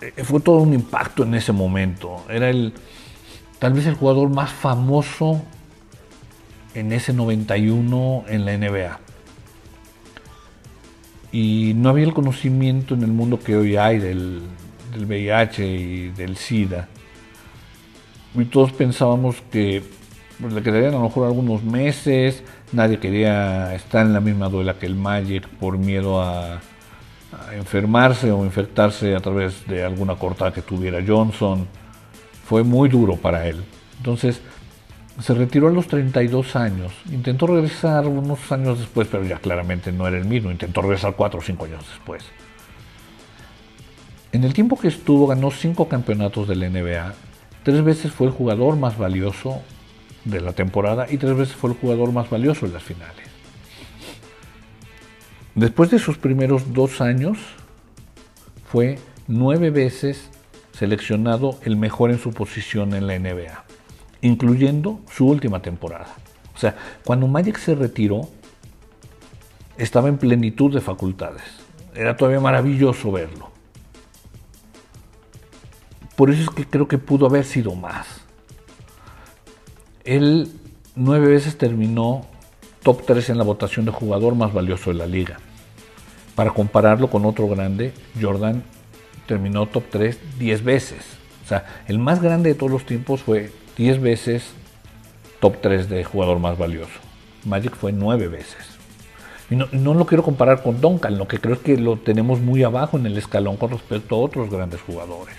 Eh, 0.00 0.24
fue 0.24 0.40
todo 0.40 0.58
un 0.58 0.74
impacto 0.74 1.22
en 1.22 1.34
ese 1.34 1.52
momento. 1.52 2.24
Era 2.28 2.50
el 2.50 2.74
tal 3.58 3.72
vez 3.72 3.86
el 3.86 3.94
jugador 3.94 4.28
más 4.28 4.52
famoso 4.52 5.42
en 6.74 6.92
ese 6.92 7.12
91 7.12 8.24
en 8.28 8.44
la 8.44 8.58
NBA. 8.58 9.03
Y 11.34 11.72
no 11.74 11.88
había 11.88 12.04
el 12.04 12.14
conocimiento 12.14 12.94
en 12.94 13.02
el 13.02 13.10
mundo 13.10 13.40
que 13.40 13.56
hoy 13.56 13.76
hay 13.76 13.98
del, 13.98 14.40
del 14.92 15.04
VIH 15.04 15.66
y 15.66 16.08
del 16.10 16.36
SIDA. 16.36 16.86
Y 18.36 18.44
todos 18.44 18.70
pensábamos 18.70 19.42
que 19.50 19.82
pues, 20.40 20.52
le 20.52 20.62
quedarían 20.62 20.94
a 20.94 20.98
lo 20.98 21.02
mejor 21.02 21.26
algunos 21.26 21.64
meses, 21.64 22.44
nadie 22.70 23.00
quería 23.00 23.74
estar 23.74 24.06
en 24.06 24.12
la 24.12 24.20
misma 24.20 24.48
duela 24.48 24.74
que 24.74 24.86
el 24.86 24.94
Magic 24.94 25.48
por 25.48 25.76
miedo 25.76 26.22
a, 26.22 26.60
enfermarse 27.52 28.30
o 28.30 28.44
infectarse 28.44 29.16
a 29.16 29.18
través 29.18 29.66
de 29.66 29.82
alguna 29.82 30.14
cortada 30.14 30.52
que 30.52 30.62
tuviera 30.62 31.02
Johnson. 31.04 31.66
Fue 32.44 32.62
muy 32.62 32.88
duro 32.88 33.16
para 33.16 33.48
él. 33.48 33.64
Entonces 33.96 34.40
se 35.20 35.34
retiró 35.34 35.68
a 35.68 35.70
los 35.70 35.86
32 35.86 36.56
años. 36.56 36.92
Intentó 37.10 37.46
regresar 37.46 38.06
unos 38.06 38.50
años 38.50 38.78
después, 38.78 39.08
pero 39.10 39.24
ya 39.24 39.38
claramente 39.38 39.92
no 39.92 40.06
era 40.06 40.18
el 40.18 40.24
mismo. 40.24 40.50
Intentó 40.50 40.82
regresar 40.82 41.14
4 41.14 41.38
o 41.38 41.42
5 41.42 41.64
años 41.64 41.84
después. 41.88 42.24
En 44.32 44.44
el 44.44 44.52
tiempo 44.52 44.78
que 44.78 44.88
estuvo 44.88 45.26
ganó 45.26 45.50
5 45.50 45.88
campeonatos 45.88 46.48
de 46.48 46.56
la 46.56 46.68
NBA. 46.68 47.14
Tres 47.62 47.82
veces 47.84 48.12
fue 48.12 48.26
el 48.26 48.32
jugador 48.32 48.76
más 48.76 48.98
valioso 48.98 49.62
de 50.24 50.40
la 50.40 50.52
temporada 50.52 51.06
y 51.10 51.18
tres 51.18 51.36
veces 51.36 51.54
fue 51.54 51.70
el 51.70 51.76
jugador 51.76 52.12
más 52.12 52.28
valioso 52.28 52.66
en 52.66 52.72
las 52.72 52.82
finales. 52.82 53.26
Después 55.54 55.90
de 55.90 55.98
sus 55.98 56.18
primeros 56.18 56.72
dos 56.72 57.00
años, 57.00 57.38
fue 58.66 58.98
nueve 59.28 59.70
veces 59.70 60.30
seleccionado 60.72 61.58
el 61.62 61.76
mejor 61.76 62.10
en 62.10 62.18
su 62.18 62.32
posición 62.32 62.94
en 62.94 63.06
la 63.06 63.18
NBA, 63.18 63.63
incluyendo 64.24 65.00
su 65.12 65.26
última 65.26 65.60
temporada. 65.60 66.08
O 66.54 66.58
sea, 66.58 66.74
cuando 67.04 67.26
Magic 67.26 67.58
se 67.58 67.74
retiró, 67.74 68.26
estaba 69.76 70.08
en 70.08 70.16
plenitud 70.16 70.72
de 70.72 70.80
facultades. 70.80 71.42
Era 71.94 72.16
todavía 72.16 72.40
maravilloso 72.40 73.12
verlo. 73.12 73.50
Por 76.16 76.30
eso 76.30 76.42
es 76.42 76.50
que 76.50 76.66
creo 76.66 76.88
que 76.88 76.96
pudo 76.96 77.26
haber 77.26 77.44
sido 77.44 77.74
más. 77.74 78.06
Él 80.04 80.50
nueve 80.94 81.26
veces 81.26 81.58
terminó 81.58 82.24
top 82.82 83.04
3 83.04 83.28
en 83.28 83.38
la 83.38 83.44
votación 83.44 83.84
de 83.84 83.90
jugador 83.90 84.36
más 84.36 84.54
valioso 84.54 84.90
de 84.90 84.96
la 84.96 85.06
liga. 85.06 85.36
Para 86.34 86.50
compararlo 86.50 87.10
con 87.10 87.26
otro 87.26 87.46
grande, 87.46 87.92
Jordan 88.18 88.62
terminó 89.26 89.66
top 89.66 89.84
3 89.90 90.18
10 90.38 90.64
veces. 90.64 91.04
O 91.44 91.48
sea, 91.48 91.66
el 91.88 91.98
más 91.98 92.22
grande 92.22 92.48
de 92.48 92.54
todos 92.54 92.72
los 92.72 92.86
tiempos 92.86 93.22
fue 93.22 93.52
10 93.76 94.00
veces 94.00 94.52
top 95.40 95.60
3 95.60 95.88
de 95.88 96.04
jugador 96.04 96.38
más 96.38 96.56
valioso. 96.56 96.92
Magic 97.44 97.74
fue 97.74 97.92
9 97.92 98.28
veces. 98.28 98.74
No, 99.50 99.68
no, 99.72 99.94
lo 99.94 100.06
quiero 100.06 100.22
comparar 100.22 100.62
con 100.62 100.80
Duncan, 100.80 101.18
lo 101.18 101.28
que 101.28 101.38
creo 101.38 101.54
es 101.54 101.60
que 101.60 101.76
lo 101.76 101.96
tenemos 101.98 102.40
muy 102.40 102.62
abajo 102.62 102.96
en 102.96 103.06
el 103.06 103.18
escalón 103.18 103.56
con 103.56 103.70
respecto 103.70 104.14
a 104.14 104.18
otros 104.18 104.50
grandes 104.50 104.80
jugadores. 104.80 105.36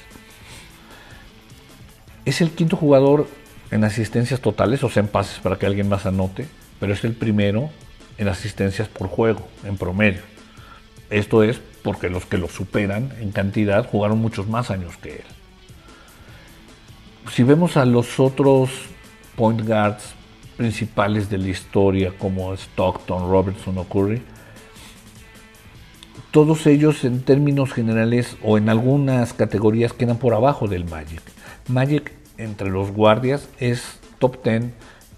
Es 2.24 2.40
el 2.42 2.52
quinto 2.52 2.78
jugador 2.78 3.28
en 3.72 3.84
asistencias 3.84 4.40
totales, 4.42 4.84
o 4.84 4.90
sea, 4.90 5.02
en 5.02 5.10
pases 5.10 5.40
para 5.40 5.58
que 5.58 5.66
alguien 5.66 5.90
más 5.90 6.06
anote, 6.06 6.48
pero 6.80 6.94
es 6.94 7.04
el 7.04 7.14
primero 7.14 7.72
en 8.18 8.28
asistencias 8.28 8.88
por 8.88 9.08
juego, 9.08 9.48
en 9.64 9.78
promedio. 9.78 10.22
Esto 11.10 11.44
es 11.44 11.60
porque 11.84 12.10
los 12.10 12.26
que 12.26 12.38
lo 12.38 12.48
superan 12.48 13.12
en 13.20 13.32
cantidad 13.32 13.88
jugaron 13.88 14.20
muchos 14.20 14.48
más 14.48 14.72
años 14.72 14.98
que 14.98 15.18
él. 15.18 15.35
Si 17.32 17.44
vemos 17.44 17.76
a 17.76 17.86
los 17.86 18.20
otros 18.20 18.70
point 19.36 19.62
guards 19.62 20.14
principales 20.58 21.30
de 21.30 21.38
la 21.38 21.50
historia, 21.50 22.14
como 22.18 22.54
Stockton, 22.54 23.30
Robertson 23.30 23.78
o 23.78 23.84
Curry, 23.84 24.22
todos 26.32 26.68
ellos 26.68 27.04
en 27.04 27.22
términos 27.24 27.74
generales 27.74 28.38
o 28.44 28.58
en 28.58 28.70
algunas 28.70 29.34
categorías 29.34 29.94
quedan 29.94 30.18
por 30.18 30.34
abajo 30.34 30.68
del 30.68 30.86
Magic. 30.86 31.22
Magic 31.68 32.14
entre 32.38 32.70
los 32.70 32.92
guardias 32.92 33.50
es 33.60 34.00
top 34.20 34.44
10 34.44 34.66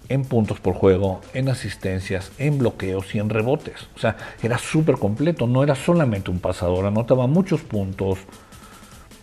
en 0.08 0.22
puntos 0.24 0.60
por 0.60 0.74
juego, 0.74 1.20
en 1.34 1.48
asistencias, 1.48 2.32
en 2.38 2.58
bloqueos 2.58 3.14
y 3.14 3.18
en 3.18 3.28
rebotes. 3.28 3.88
O 3.94 3.98
sea, 3.98 4.16
era 4.42 4.58
súper 4.58 4.96
completo, 4.96 5.46
no 5.46 5.62
era 5.62 5.74
solamente 5.74 6.30
un 6.30 6.38
pasador, 6.40 6.86
anotaba 6.86 7.26
muchos 7.26 7.60
puntos, 7.60 8.18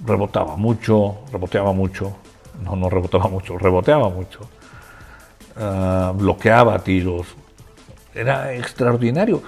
rebotaba 0.06 0.56
mucho, 0.58 1.20
reboteaba 1.32 1.74
mucho, 1.74 2.18
no, 2.63 2.75
no 2.75 2.89
rebotaba 2.89 3.27
mucho, 3.27 3.57
reboteaba 3.57 4.09
mucho, 4.09 4.39
ah, 5.57 6.13
bloqueaba 6.15 6.79
tiros, 6.79 7.27
era 8.13 8.53
extraordinario. 8.53 9.43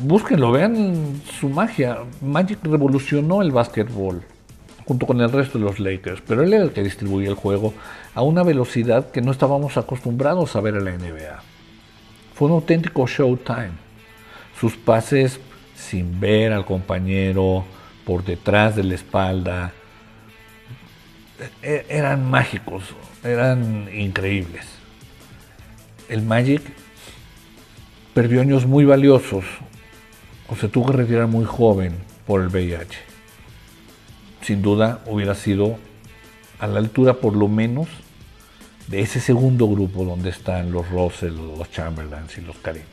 Búsquenlo, 0.00 0.52
vean 0.52 1.20
su 1.40 1.48
magia. 1.48 1.98
Magic 2.20 2.60
revolucionó 2.62 3.42
el 3.42 3.50
básquetbol 3.50 4.22
junto 4.86 5.06
con 5.06 5.20
el 5.20 5.30
resto 5.30 5.58
de 5.58 5.64
los 5.64 5.80
Lakers, 5.80 6.22
pero 6.26 6.42
él 6.42 6.54
era 6.54 6.64
el 6.64 6.72
que 6.72 6.82
distribuía 6.82 7.28
el 7.28 7.34
juego 7.34 7.74
a 8.14 8.22
una 8.22 8.42
velocidad 8.42 9.10
que 9.10 9.20
no 9.20 9.32
estábamos 9.32 9.76
acostumbrados 9.76 10.56
a 10.56 10.60
ver 10.60 10.76
en 10.76 10.84
la 10.84 10.92
NBA. 10.92 11.42
Fue 12.34 12.48
un 12.48 12.54
auténtico 12.54 13.06
showtime. 13.06 13.72
Sus 14.58 14.76
pases 14.76 15.40
sin 15.74 16.18
ver 16.20 16.52
al 16.52 16.64
compañero, 16.64 17.64
por 18.06 18.24
detrás 18.24 18.76
de 18.76 18.84
la 18.84 18.94
espalda, 18.94 19.72
eran 21.62 22.30
mágicos, 22.30 22.82
eran 23.22 23.88
increíbles. 23.94 24.66
El 26.08 26.22
Magic 26.22 26.62
perdió 28.14 28.40
años 28.40 28.66
muy 28.66 28.84
valiosos, 28.84 29.44
o 30.48 30.56
se 30.56 30.68
tuvo 30.68 30.86
que 30.86 30.98
retirar 30.98 31.26
muy 31.26 31.44
joven 31.44 31.94
por 32.26 32.40
el 32.40 32.48
VIH 32.48 33.08
sin 34.48 34.62
duda 34.62 35.02
hubiera 35.04 35.34
sido 35.34 35.78
a 36.58 36.66
la 36.66 36.78
altura 36.78 37.12
por 37.14 37.36
lo 37.36 37.48
menos 37.48 37.86
de 38.86 39.00
ese 39.00 39.20
segundo 39.20 39.68
grupo 39.68 40.06
donde 40.06 40.30
están 40.30 40.72
los 40.72 40.88
Russell, 40.88 41.34
los 41.34 41.70
Chamberlains 41.70 42.38
y 42.38 42.40
los 42.40 42.56
Karims. 42.56 42.86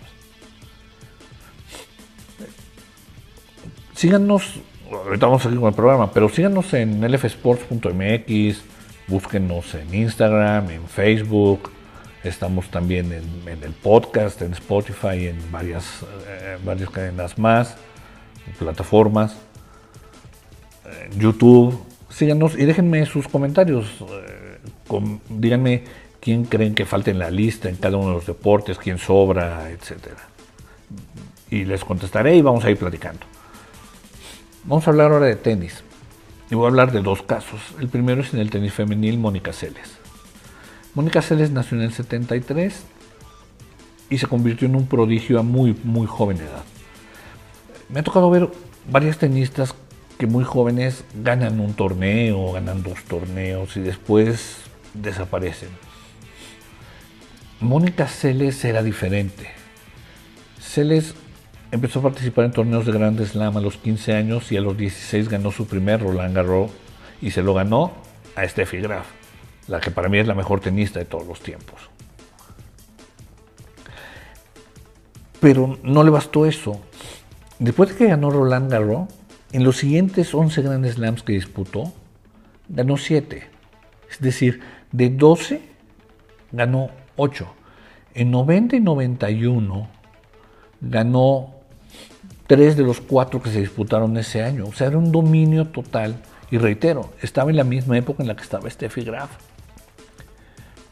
Síganos, 3.95 4.59
ahorita 4.91 5.25
vamos 5.25 5.45
a 5.45 5.49
con 5.49 5.65
el 5.65 5.73
programa, 5.73 6.11
pero 6.11 6.29
síganos 6.29 6.73
en 6.73 7.01
lfsports.mx, 7.01 8.61
búsquenos 9.07 9.75
en 9.75 9.93
Instagram, 9.93 10.69
en 10.71 10.87
Facebook, 10.87 11.71
estamos 12.23 12.69
también 12.69 13.11
en, 13.11 13.63
el 13.63 13.73
podcast, 13.73 14.41
en 14.41 14.53
Spotify, 14.53 15.27
en 15.27 15.51
varias, 15.51 16.03
eh, 16.27 16.57
varias 16.63 16.89
cadenas 16.89 17.37
más, 17.37 17.77
plataformas. 18.59 19.35
YouTube. 21.17 21.77
Síganos 22.09 22.57
y 22.57 22.65
déjenme 22.65 23.05
sus 23.05 23.27
comentarios. 23.27 23.85
Eh, 24.01 24.59
díganme 25.29 25.83
quién 26.19 26.45
creen 26.45 26.73
que 26.73 26.85
falte 26.85 27.11
en 27.11 27.19
la 27.19 27.29
lista 27.29 27.69
en 27.69 27.75
cada 27.75 27.97
uno 27.97 28.09
de 28.09 28.13
los 28.15 28.25
deportes, 28.25 28.77
quién 28.77 28.97
sobra, 28.97 29.69
etcétera. 29.69 30.29
y 31.49 31.65
les 31.65 31.83
contestaré 31.83 32.35
y 32.35 32.41
vamos 32.41 32.65
a 32.65 32.71
ir 32.71 32.77
platicando. 32.77 33.34
Vamos 34.67 34.87
a 34.87 34.89
hablar 34.89 35.11
ahora 35.11 35.27
de 35.27 35.35
tenis. 35.35 35.83
Y 36.49 36.55
voy 36.55 36.65
a 36.65 36.69
hablar 36.69 36.91
de 36.91 37.01
dos 37.01 37.21
casos. 37.21 37.61
El 37.79 37.87
primero 37.87 38.21
es 38.21 38.33
en 38.33 38.39
el 38.39 38.49
tenis 38.49 38.73
femenil, 38.73 39.19
Mónica 39.19 39.53
Celes. 39.53 39.99
Mónica 40.95 41.21
Celes 41.21 41.51
nació 41.51 41.77
en 41.77 41.83
el 41.83 41.93
73 41.93 42.83
y 44.09 44.17
se 44.17 44.25
convirtió 44.25 44.67
en 44.67 44.75
un 44.75 44.87
prodigio 44.87 45.39
a 45.39 45.43
muy, 45.43 45.77
muy 45.83 46.07
joven 46.07 46.37
edad. 46.37 46.63
Me 47.89 47.99
ha 47.99 48.03
tocado 48.03 48.31
ver 48.31 48.49
varias 48.89 49.19
tenistas 49.19 49.75
que 50.17 50.25
muy 50.25 50.43
jóvenes 50.43 51.03
ganan 51.13 51.59
un 51.59 51.73
torneo, 51.73 52.53
ganan 52.53 52.81
dos 52.81 53.03
torneos 53.03 53.77
y 53.77 53.81
después 53.81 54.57
desaparecen. 54.95 55.69
Mónica 57.59 58.07
Celes 58.07 58.65
era 58.65 58.81
diferente. 58.81 59.51
Celes 60.59 61.13
empezó 61.71 61.99
a 61.99 62.03
participar 62.03 62.45
en 62.45 62.51
torneos 62.51 62.85
de 62.85 62.91
Grand 62.91 63.23
Slam 63.23 63.57
a 63.57 63.61
los 63.61 63.77
15 63.77 64.13
años 64.13 64.51
y 64.51 64.57
a 64.57 64.61
los 64.61 64.77
16 64.77 65.29
ganó 65.29 65.51
su 65.51 65.67
primer 65.67 66.01
Roland 66.01 66.35
Garros 66.35 66.71
y 67.21 67.31
se 67.31 67.43
lo 67.43 67.53
ganó 67.53 67.91
a 68.35 68.47
Steffi 68.47 68.77
Graf, 68.77 69.07
la 69.67 69.79
que 69.79 69.91
para 69.91 70.09
mí 70.09 70.17
es 70.17 70.27
la 70.27 70.35
mejor 70.35 70.59
tenista 70.59 70.99
de 70.99 71.05
todos 71.05 71.25
los 71.25 71.39
tiempos. 71.41 71.89
Pero 75.39 75.77
no 75.83 76.03
le 76.03 76.09
bastó 76.09 76.45
eso. 76.45 76.81
Después 77.59 77.89
de 77.89 77.95
que 77.95 78.07
ganó 78.07 78.29
Roland 78.29 78.71
Garros, 78.71 79.07
en 79.51 79.63
los 79.63 79.77
siguientes 79.77 80.33
11 80.33 80.61
Grand 80.61 80.85
Slams 80.85 81.23
que 81.23 81.33
disputó, 81.33 81.93
ganó 82.67 82.97
7. 82.97 83.47
Es 84.09 84.19
decir, 84.19 84.61
de 84.91 85.09
12 85.09 85.61
ganó 86.51 86.89
8. 87.15 87.47
En 88.13 88.31
90 88.31 88.77
y 88.77 88.79
91 88.81 89.87
ganó 90.81 91.54
3 92.47 92.77
de 92.77 92.83
los 92.83 93.01
4 93.01 93.41
que 93.41 93.49
se 93.49 93.59
disputaron 93.59 94.17
ese 94.17 94.43
año. 94.43 94.65
O 94.67 94.73
sea, 94.73 94.87
era 94.87 94.97
un 94.97 95.11
dominio 95.11 95.67
total. 95.67 96.21
Y 96.51 96.57
reitero, 96.57 97.11
estaba 97.21 97.49
en 97.49 97.57
la 97.57 97.63
misma 97.63 97.97
época 97.97 98.21
en 98.21 98.27
la 98.27 98.35
que 98.35 98.43
estaba 98.43 98.69
Steffi 98.69 99.03
Graf. 99.03 99.31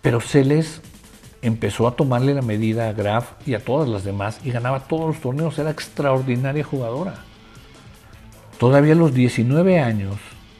Pero 0.01 0.19
Celes 0.19 0.81
empezó 1.41 1.88
a 1.88 1.95
tomarle 1.95 2.33
la 2.33 2.41
medida 2.41 2.89
a 2.89 2.93
Graf 2.93 3.33
y 3.45 3.53
a 3.53 3.60
todas 3.63 3.88
las 3.88 4.03
demás 4.03 4.39
y 4.43 4.51
ganaba 4.51 4.88
todos 4.88 5.07
los 5.07 5.22
torneos. 5.22 5.60
Era 5.60 5.69
extraordinaria 5.69 6.63
jugadora. 6.63 7.15
Todavía 8.57 8.93
a 8.93 8.98
los 8.98 9.13
19 9.13 9.79
años, 9.79 10.15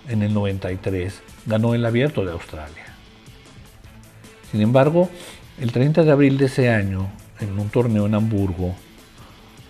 en 0.08 0.22
el 0.22 0.34
93, 0.34 1.22
ganó 1.46 1.74
el 1.74 1.86
abierto 1.86 2.24
de 2.24 2.32
Australia. 2.32 2.86
Sin 4.52 4.62
embargo, 4.62 5.10
el 5.60 5.72
30 5.72 6.04
de 6.04 6.12
abril 6.12 6.38
de 6.38 6.46
ese 6.46 6.70
año, 6.70 7.10
en 7.40 7.58
un 7.58 7.70
torneo 7.70 8.06
en 8.06 8.16
Hamburgo, 8.16 8.76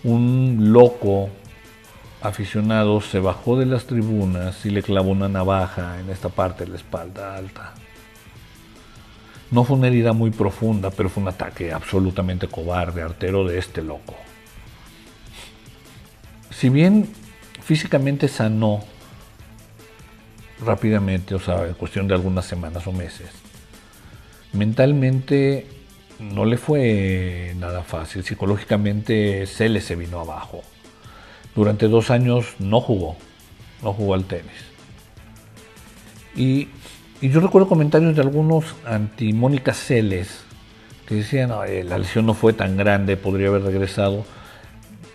un 0.04 0.72
loco 0.72 1.30
aficionado 2.20 3.00
se 3.00 3.18
bajó 3.18 3.58
de 3.58 3.66
las 3.66 3.86
tribunas 3.86 4.64
y 4.64 4.70
le 4.70 4.82
clavó 4.82 5.10
una 5.10 5.28
navaja 5.28 5.98
en 6.00 6.10
esta 6.10 6.28
parte 6.28 6.64
de 6.64 6.70
la 6.70 6.76
espalda 6.76 7.36
alta. 7.36 7.74
No 9.50 9.64
fue 9.64 9.76
una 9.76 9.88
herida 9.88 10.12
muy 10.12 10.30
profunda, 10.30 10.90
pero 10.90 11.08
fue 11.08 11.22
un 11.22 11.28
ataque 11.28 11.72
absolutamente 11.72 12.48
cobarde, 12.48 13.02
artero 13.02 13.46
de 13.46 13.58
este 13.58 13.82
loco. 13.82 14.14
Si 16.50 16.68
bien 16.68 17.08
físicamente 17.62 18.28
sanó 18.28 18.84
rápidamente, 20.64 21.34
o 21.34 21.40
sea, 21.40 21.66
en 21.66 21.74
cuestión 21.74 22.08
de 22.08 22.14
algunas 22.14 22.46
semanas 22.46 22.86
o 22.86 22.92
meses. 22.92 23.28
Mentalmente 24.52 25.66
no 26.18 26.44
le 26.44 26.56
fue 26.56 27.54
nada 27.58 27.82
fácil, 27.82 28.24
psicológicamente 28.24 29.46
se 29.46 29.68
le 29.68 29.80
se 29.80 29.96
vino 29.96 30.20
abajo. 30.20 30.62
Durante 31.54 31.88
dos 31.88 32.10
años 32.10 32.54
no 32.58 32.80
jugó, 32.80 33.16
no 33.82 33.92
jugó 33.92 34.14
al 34.14 34.24
tenis. 34.24 34.52
Y, 36.36 36.68
yo 37.22 37.40
recuerdo 37.40 37.68
comentarios 37.68 38.14
de 38.14 38.20
algunos 38.20 38.74
anti-Mónica 38.84 39.72
Celes 39.72 40.44
que 41.06 41.14
decían, 41.14 41.50
la 41.50 41.98
lesión 41.98 42.26
no 42.26 42.34
fue 42.34 42.52
tan 42.52 42.76
grande, 42.76 43.16
podría 43.16 43.48
haber 43.48 43.62
regresado, 43.62 44.24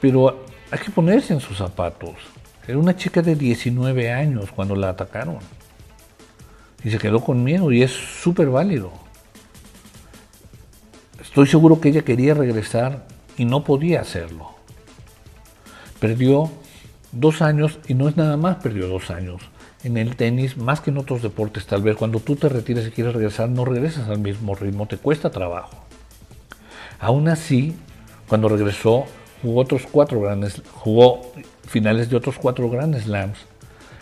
pero 0.01 0.45
hay 0.71 0.79
que 0.79 0.91
ponerse 0.91 1.33
en 1.33 1.39
sus 1.39 1.57
zapatos. 1.57 2.15
Era 2.67 2.77
una 2.77 2.95
chica 2.95 3.21
de 3.21 3.35
19 3.35 4.11
años 4.11 4.51
cuando 4.51 4.75
la 4.75 4.89
atacaron. 4.89 5.39
Y 6.83 6.91
se 6.91 6.97
quedó 6.97 7.19
con 7.19 7.43
miedo 7.43 7.71
y 7.71 7.83
es 7.83 7.91
súper 7.91 8.49
válido. 8.49 8.91
Estoy 11.29 11.45
seguro 11.45 11.79
que 11.79 11.89
ella 11.89 12.01
quería 12.01 12.33
regresar 12.33 13.05
y 13.37 13.45
no 13.45 13.63
podía 13.63 14.01
hacerlo. 14.01 14.49
Perdió 15.99 16.49
dos 17.11 17.43
años 17.43 17.77
y 17.87 17.93
no 17.93 18.09
es 18.09 18.17
nada 18.17 18.35
más, 18.35 18.55
perdió 18.55 18.87
dos 18.87 19.11
años. 19.11 19.43
En 19.83 19.97
el 19.97 20.15
tenis, 20.15 20.57
más 20.57 20.81
que 20.81 20.89
en 20.89 20.97
otros 20.97 21.21
deportes, 21.21 21.67
tal 21.67 21.83
vez 21.83 21.97
cuando 21.97 22.19
tú 22.19 22.35
te 22.35 22.49
retiras 22.49 22.87
y 22.87 22.89
quieres 22.89 23.13
regresar, 23.13 23.47
no 23.47 23.63
regresas 23.63 24.09
al 24.09 24.17
mismo 24.17 24.55
ritmo, 24.55 24.87
te 24.87 24.97
cuesta 24.97 25.29
trabajo. 25.29 25.85
Aún 26.99 27.27
así, 27.29 27.75
cuando 28.27 28.49
regresó, 28.49 29.05
jugó 29.43 29.61
otros 29.61 29.83
cuatro 29.89 30.19
grandes, 30.21 30.63
jugó 30.73 31.31
finales 31.67 32.09
de 32.09 32.15
otros 32.15 32.39
cuatro 32.39 32.71
grandes 32.71 33.03
slams 33.03 33.37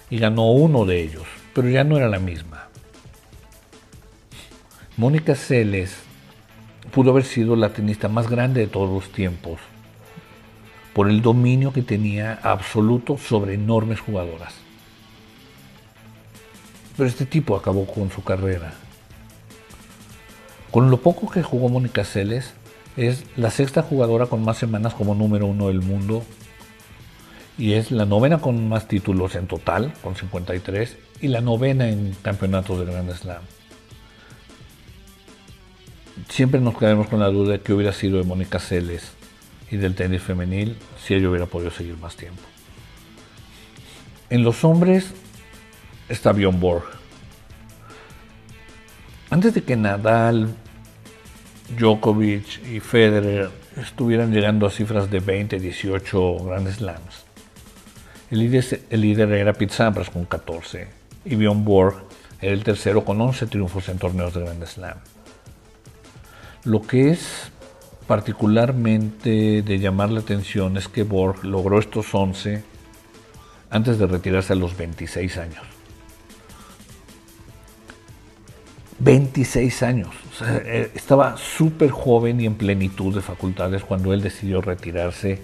y 0.10 0.18
ganó 0.18 0.50
uno 0.52 0.86
de 0.86 1.02
ellos, 1.02 1.26
pero 1.54 1.68
ya 1.68 1.84
no 1.84 1.98
era 1.98 2.08
la 2.08 2.20
misma. 2.20 2.70
Mónica 4.96 5.36
Seles 5.36 6.07
pudo 6.92 7.12
haber 7.12 7.24
sido 7.24 7.56
la 7.56 7.74
tenista 7.74 8.08
más 8.08 8.30
grande 8.30 8.62
de 8.62 8.68
todos 8.68 8.90
los 8.90 9.12
tiempos 9.12 9.60
por 10.94 11.10
el 11.10 11.22
dominio 11.22 11.72
que 11.74 11.84
tenía 11.84 12.40
absoluto 12.42 13.18
sobre 13.18 13.54
enormes 13.54 14.00
jugadoras. 14.00 14.56
Pero 16.96 17.08
este 17.08 17.28
tipo 17.28 17.56
acabó 17.56 17.86
con 17.86 18.10
su 18.10 18.24
carrera. 18.24 18.74
Con 20.72 20.90
lo 20.90 20.98
poco 20.98 21.30
que 21.30 21.44
jugó 21.44 21.70
Mónica 21.70 22.04
Seles, 22.04 22.54
es 22.96 23.26
la 23.36 23.52
sexta 23.52 23.84
jugadora 23.84 24.26
con 24.26 24.44
más 24.44 24.58
semanas 24.58 24.96
como 24.96 25.14
número 25.14 25.46
uno 25.46 25.68
del 25.68 25.82
mundo 25.82 26.24
y 27.58 27.74
es 27.74 27.92
la 27.92 28.06
novena 28.06 28.40
con 28.40 28.68
más 28.68 28.88
títulos 28.88 29.36
en 29.36 29.48
total, 29.48 29.94
con 30.04 30.16
53, 30.16 30.98
y 31.22 31.28
la 31.28 31.42
novena 31.42 31.90
en 31.90 32.16
campeonatos 32.22 32.80
de 32.80 32.86
Grand 32.86 33.12
Slam. 33.14 33.42
Siempre 36.30 36.60
nos 36.60 36.78
quedamos 36.78 37.08
con 37.08 37.20
la 37.20 37.28
duda 37.28 37.54
de 37.54 37.62
que 37.62 37.74
hubiera 37.74 37.94
sido 37.94 38.18
de 38.18 38.24
Mónica 38.24 38.60
Celes 38.60 39.14
y 39.72 39.78
del 39.78 39.96
tenis 39.96 40.22
femenil 40.22 40.78
si 41.04 41.14
ella 41.14 41.30
hubiera 41.30 41.46
podido 41.46 41.72
seguir 41.72 41.98
más 41.98 42.16
tiempo. 42.16 42.42
En 44.30 44.44
los 44.44 44.64
hombres 44.64 45.14
está 46.10 46.34
Bjorn 46.34 46.60
Borg. 46.60 46.84
Antes 49.30 49.54
de 49.54 49.64
que 49.64 49.76
Nadal 49.76 50.56
Djokovic 51.78 52.66
y 52.68 52.80
Federer 52.80 53.50
estuvieran 53.76 54.32
llegando 54.32 54.66
a 54.66 54.72
cifras 54.72 55.10
de 55.10 55.20
20, 55.20 55.60
18 55.60 56.38
Grand 56.46 56.72
Slams. 56.72 57.26
El 58.30 58.40
líder, 59.02 59.32
era 59.32 59.54
Pete 59.54 59.74
Sampras 59.74 60.10
con 60.10 60.26
14 60.26 60.88
y 61.26 61.36
Bjorn 61.36 61.64
Borg 61.64 62.04
era 62.42 62.54
el 62.54 62.64
tercero 62.64 63.04
con 63.04 63.20
11 63.20 63.48
triunfos 63.48 63.90
en 63.90 63.98
torneos 63.98 64.34
de 64.34 64.42
Grand 64.42 64.66
Slam. 64.66 64.98
Lo 66.68 66.82
que 66.82 67.12
es 67.12 67.50
particularmente 68.08 69.62
de 69.62 69.80
llamar 69.80 70.12
la 70.12 70.20
atención 70.20 70.76
es 70.76 70.90
que 70.90 71.04
Borg 71.04 71.46
logró 71.46 71.80
estos 71.80 72.14
11 72.14 72.62
antes 73.70 73.98
de 73.98 74.06
retirarse 74.06 74.52
a 74.52 74.58
los 74.58 74.76
26 74.76 75.38
años. 75.38 75.64
26 79.00 79.84
años. 79.84 80.10
Eh, 80.42 80.92
estaba 80.94 81.38
súper 81.38 81.90
joven 81.90 82.42
y 82.42 82.46
en 82.46 82.56
plenitud 82.56 83.16
de 83.16 83.22
facultades 83.22 83.86
cuando 83.86 84.12
él 84.12 84.22
decidió 84.22 84.60
retirarse, 84.60 85.40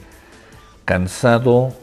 cansado 0.84 1.74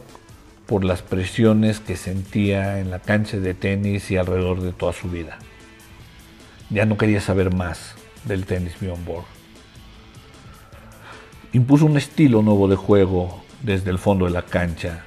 por 0.67 0.83
las 0.83 1.01
presiones 1.01 1.79
que 1.79 1.97
sentía 1.97 2.77
en 2.77 2.91
la 2.91 2.99
cancha 2.99 3.37
de 3.37 3.55
tenis 3.55 4.11
y 4.11 4.17
alrededor 4.17 4.61
de 4.61 4.71
toda 4.71 4.93
su 4.93 5.09
vida. 5.09 5.39
Ya 6.69 6.85
no 6.85 6.95
quería 6.95 7.21
saber 7.21 7.51
más 7.51 7.95
del 8.25 8.45
tenis 8.45 8.79
Bjorn 8.79 9.03
Borg. 9.05 9.25
Impuso 11.53 11.85
un 11.85 11.97
estilo 11.97 12.41
nuevo 12.41 12.67
de 12.67 12.75
juego 12.75 13.43
desde 13.61 13.91
el 13.91 13.99
fondo 13.99 14.25
de 14.25 14.31
la 14.31 14.43
cancha, 14.43 15.03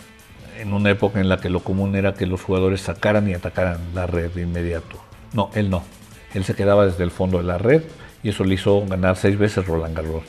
en 0.59 0.73
una 0.73 0.91
época 0.91 1.21
en 1.21 1.29
la 1.29 1.39
que 1.39 1.51
lo 1.51 1.61
común 1.61 1.97
era 1.97 2.15
que 2.15 2.27
los 2.27 2.43
jugadores 2.43 2.83
sacaran 2.83 3.29
y 3.29 3.35
atacaran 3.35 3.79
la 3.95 4.07
red 4.07 4.31
de 4.31 4.43
inmediato. 4.43 4.99
No, 5.33 5.51
él 5.55 5.71
no. 5.71 5.83
Él 6.35 6.45
se 6.45 6.55
quedaba 6.55 6.87
desde 6.87 7.05
el 7.05 7.11
fondo 7.11 7.39
de 7.39 7.45
la 7.45 7.59
red 7.59 7.83
y 8.23 8.31
eso 8.31 8.45
le 8.45 8.55
hizo 8.55 8.85
ganar 8.87 9.17
seis 9.17 9.39
veces 9.39 9.67
Roland 9.67 9.97
Garros. 9.97 10.25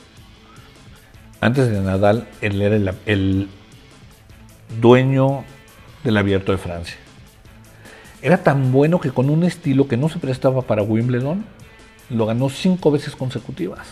Antes 1.41 1.69
de 1.69 1.79
Nadal, 1.81 2.27
él 2.41 2.61
era 2.61 2.95
el, 3.05 3.49
dueño 4.81 5.43
del 6.03 6.17
abierto 6.17 6.51
de 6.51 6.57
Francia. 6.57 6.97
Era 8.21 8.41
tan 8.41 8.71
bueno 8.71 8.99
que 8.99 9.11
con 9.11 9.29
un 9.29 9.43
estilo 9.43 9.87
que 9.87 9.97
no 9.97 10.09
se 10.09 10.17
prestaba 10.17 10.63
para 10.63 10.81
Wimbledon, 10.81 11.45
lo 12.09 12.25
ganó 12.25 12.49
cinco 12.49 12.91
veces 12.91 13.15
consecutivas. 13.15 13.87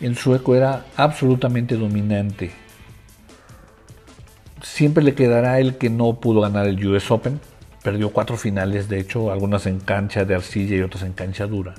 El 0.00 0.16
sueco 0.16 0.54
era 0.54 0.84
absolutamente 0.96 1.76
dominante 1.76 2.64
siempre 4.64 5.04
le 5.04 5.14
quedará 5.14 5.60
el 5.60 5.76
que 5.76 5.90
no 5.90 6.14
pudo 6.14 6.40
ganar 6.40 6.66
el 6.66 6.84
US 6.86 7.10
Open. 7.10 7.40
Perdió 7.82 8.10
cuatro 8.10 8.36
finales, 8.36 8.88
de 8.88 8.98
hecho, 8.98 9.30
algunas 9.30 9.66
en 9.66 9.78
cancha 9.78 10.24
de 10.24 10.34
arcilla 10.34 10.76
y 10.76 10.80
otras 10.80 11.02
en 11.02 11.12
cancha 11.12 11.46
dura. 11.46 11.74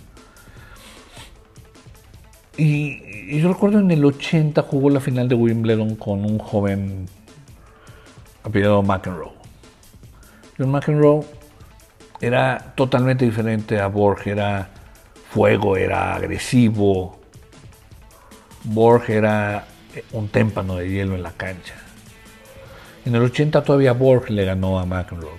Y, 2.57 3.39
yo 3.39 3.49
recuerdo 3.51 3.79
en 3.79 3.91
el 3.91 4.05
80 4.05 4.61
jugó 4.61 4.89
la 4.89 4.99
final 4.99 5.27
de 5.27 5.35
Wimbledon 5.35 5.95
con 5.95 6.23
un 6.23 6.37
joven 6.37 7.07
apellidado 8.43 8.83
McEnroe. 8.83 9.31
John 10.57 10.71
McEnroe 10.71 11.25
era 12.21 12.73
totalmente 12.75 13.25
diferente 13.25 13.79
a 13.79 13.87
Borg, 13.87 14.27
era 14.27 14.69
fuego, 15.29 15.77
era 15.77 16.15
agresivo. 16.15 17.19
Borg 18.63 19.09
era 19.09 19.67
un 20.11 20.29
témpano 20.29 20.77
de 20.77 20.89
hielo 20.89 21.15
en 21.15 21.23
la 21.23 21.31
cancha. 21.31 21.75
En 23.05 23.15
el 23.15 23.21
80 23.21 23.63
todavía 23.63 23.93
Borg 23.93 24.29
le 24.29 24.45
ganó 24.45 24.79
a 24.79 24.85
McEnroe. 24.85 25.37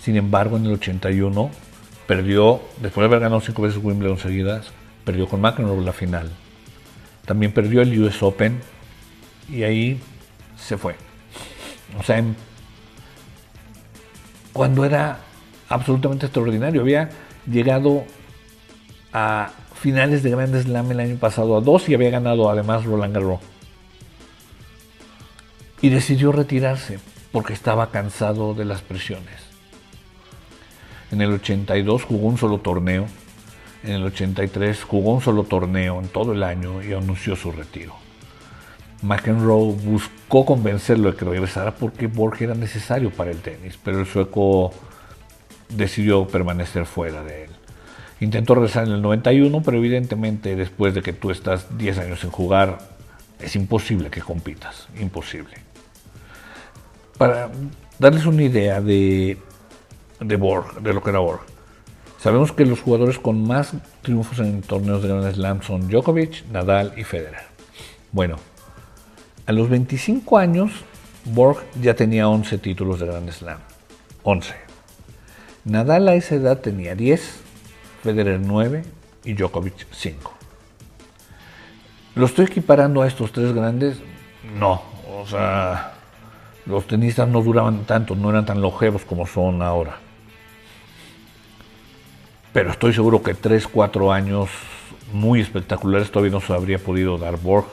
Sin 0.00 0.16
embargo, 0.16 0.56
en 0.56 0.66
el 0.66 0.72
81 0.74 1.50
perdió, 2.06 2.60
después 2.80 3.02
de 3.02 3.06
haber 3.06 3.20
ganado 3.20 3.40
cinco 3.40 3.62
veces 3.62 3.82
Wimbledon 3.82 4.18
seguidas, 4.18 4.72
perdió 5.04 5.28
con 5.28 5.40
McEnroe 5.40 5.82
la 5.82 5.92
final. 5.92 6.30
También 7.24 7.52
perdió 7.52 7.80
el 7.82 8.02
US 8.02 8.22
Open 8.22 8.60
y 9.48 9.62
ahí 9.62 10.00
se 10.56 10.76
fue. 10.76 10.96
O 11.98 12.02
sea, 12.02 12.22
cuando 14.52 14.84
era 14.84 15.18
absolutamente 15.70 16.26
extraordinario, 16.26 16.82
había 16.82 17.08
llegado 17.50 18.04
a 19.14 19.50
finales 19.74 20.22
de 20.22 20.30
Grand 20.30 20.54
Slam 20.54 20.90
el 20.90 21.00
año 21.00 21.16
pasado 21.16 21.56
a 21.56 21.62
dos 21.62 21.88
y 21.88 21.94
había 21.94 22.10
ganado 22.10 22.50
además 22.50 22.84
Roland 22.84 23.14
Garros. 23.14 23.40
Y 25.80 25.88
decidió 25.88 26.30
retirarse 26.32 26.98
porque 27.32 27.54
estaba 27.54 27.90
cansado 27.90 28.52
de 28.52 28.66
las 28.66 28.82
presiones. 28.82 29.48
En 31.10 31.22
el 31.22 31.32
82 31.32 32.04
jugó 32.04 32.28
un 32.28 32.36
solo 32.36 32.58
torneo 32.58 33.06
en 33.82 33.92
el 33.92 34.04
83 34.04 34.84
jugó 34.84 35.14
un 35.14 35.22
solo 35.22 35.44
torneo 35.44 36.00
en 36.00 36.08
todo 36.08 36.32
el 36.32 36.42
año 36.42 36.82
y 36.82 36.92
anunció 36.92 37.34
su 37.34 37.50
retiro. 37.50 37.94
McEnroe 39.02 39.72
buscó 39.72 40.44
convencerlo 40.44 41.10
de 41.10 41.16
que 41.16 41.24
regresara 41.24 41.74
porque 41.74 42.06
Borg 42.06 42.42
era 42.42 42.54
necesario 42.54 43.10
para 43.10 43.30
el 43.30 43.40
tenis, 43.40 43.78
pero 43.82 44.00
el 44.00 44.06
sueco 44.06 44.72
decidió 45.70 46.26
permanecer 46.26 46.86
fuera 46.86 47.22
de 47.22 47.44
él. 47.44 47.50
Intentó 48.20 48.54
regresar 48.54 48.86
en 48.86 48.92
el 48.92 49.02
91, 49.02 49.62
pero 49.62 49.78
evidentemente 49.78 50.56
después 50.56 50.94
de 50.94 51.02
que 51.02 51.12
tú 51.12 51.30
estás 51.30 51.78
10 51.78 51.98
años 51.98 52.20
sin 52.20 52.30
jugar, 52.30 52.78
es 53.38 53.56
imposible 53.56 54.10
que 54.10 54.20
compitas, 54.20 54.88
imposible. 54.98 55.56
Para 57.16 57.50
darles 57.98 58.26
una 58.26 58.42
idea 58.42 58.80
de, 58.80 59.38
de 60.20 60.36
Borg, 60.36 60.82
de 60.82 60.92
lo 60.92 61.02
que 61.02 61.10
era 61.10 61.18
Borg, 61.20 61.40
Sabemos 62.20 62.52
que 62.52 62.66
los 62.66 62.82
jugadores 62.82 63.18
con 63.18 63.46
más 63.46 63.72
triunfos 64.02 64.40
en 64.40 64.60
torneos 64.60 65.02
de 65.02 65.08
Grand 65.08 65.34
Slam 65.34 65.62
son 65.62 65.88
Djokovic, 65.88 66.44
Nadal 66.52 66.92
y 66.98 67.04
Federer. 67.04 67.44
Bueno, 68.12 68.36
a 69.46 69.52
los 69.52 69.70
25 69.70 70.36
años, 70.36 70.70
Borg 71.24 71.60
ya 71.80 71.94
tenía 71.94 72.28
11 72.28 72.58
títulos 72.58 73.00
de 73.00 73.06
Grand 73.06 73.30
Slam. 73.30 73.58
11. 74.22 74.69
Nadal 75.64 76.08
a 76.08 76.14
esa 76.14 76.34
edad 76.34 76.58
tenía 76.58 76.94
10, 76.94 77.40
Federer 78.02 78.40
9 78.40 78.84
y 79.24 79.34
Djokovic 79.34 79.86
5. 79.90 80.34
¿Lo 82.14 82.26
estoy 82.26 82.46
equiparando 82.46 83.02
a 83.02 83.06
estos 83.06 83.32
tres 83.32 83.52
grandes? 83.52 83.98
No. 84.58 84.82
O 85.18 85.26
sea, 85.26 85.94
los 86.66 86.86
tenistas 86.86 87.28
no 87.28 87.42
duraban 87.42 87.84
tanto, 87.84 88.14
no 88.14 88.30
eran 88.30 88.46
tan 88.46 88.60
longevos 88.60 89.02
como 89.04 89.26
son 89.26 89.62
ahora 89.62 89.98
pero 92.52 92.70
estoy 92.70 92.92
seguro 92.92 93.22
que 93.22 93.34
3, 93.34 93.68
4 93.68 94.12
años 94.12 94.50
muy 95.12 95.40
espectaculares 95.40 96.10
todavía 96.10 96.32
no 96.32 96.40
se 96.40 96.52
habría 96.52 96.78
podido 96.78 97.18
dar 97.18 97.36
Borg. 97.36 97.66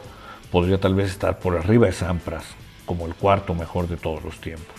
Podría 0.52 0.80
tal 0.80 0.96
vez 0.96 1.12
estar 1.12 1.40
por 1.40 1.58
arriba 1.58 1.88
de 1.88 1.94
Sampras, 1.94 2.46
como 2.86 3.06
el 3.06 3.16
cuarto 3.16 3.54
mejor 3.54 3.88
de 3.88 3.98
todos 3.98 4.24
los 4.24 4.40
tiempos. 4.40 4.77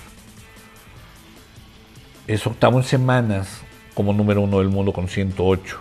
Es 2.29 2.47
octavo 2.47 2.77
en 2.77 2.85
semanas 2.85 3.63
como 3.95 4.13
número 4.13 4.43
uno 4.43 4.59
del 4.59 4.69
mundo 4.69 4.93
con 4.93 5.09
108. 5.09 5.79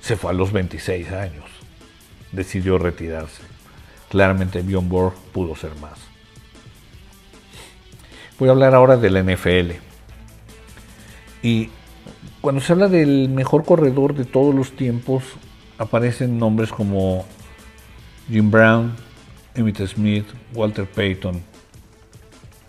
Se 0.00 0.16
fue 0.16 0.30
a 0.30 0.32
los 0.32 0.52
26 0.52 1.10
años. 1.10 1.44
Decidió 2.30 2.78
retirarse. 2.78 3.42
Claramente 4.08 4.62
Bjorn 4.62 4.88
Borg 4.88 5.14
pudo 5.32 5.56
ser 5.56 5.74
más. 5.80 5.98
Voy 8.38 8.48
a 8.48 8.52
hablar 8.52 8.76
ahora 8.76 8.96
de 8.96 9.10
la 9.10 9.24
NFL. 9.24 9.72
Y 11.42 11.70
cuando 12.40 12.60
se 12.60 12.72
habla 12.72 12.86
del 12.86 13.28
mejor 13.28 13.64
corredor 13.64 14.14
de 14.14 14.24
todos 14.24 14.54
los 14.54 14.76
tiempos, 14.76 15.24
aparecen 15.78 16.38
nombres 16.38 16.70
como 16.70 17.26
Jim 18.30 18.52
Brown, 18.52 18.94
Emmitt 19.56 19.84
Smith, 19.84 20.26
Walter 20.54 20.88
Payton. 20.88 21.55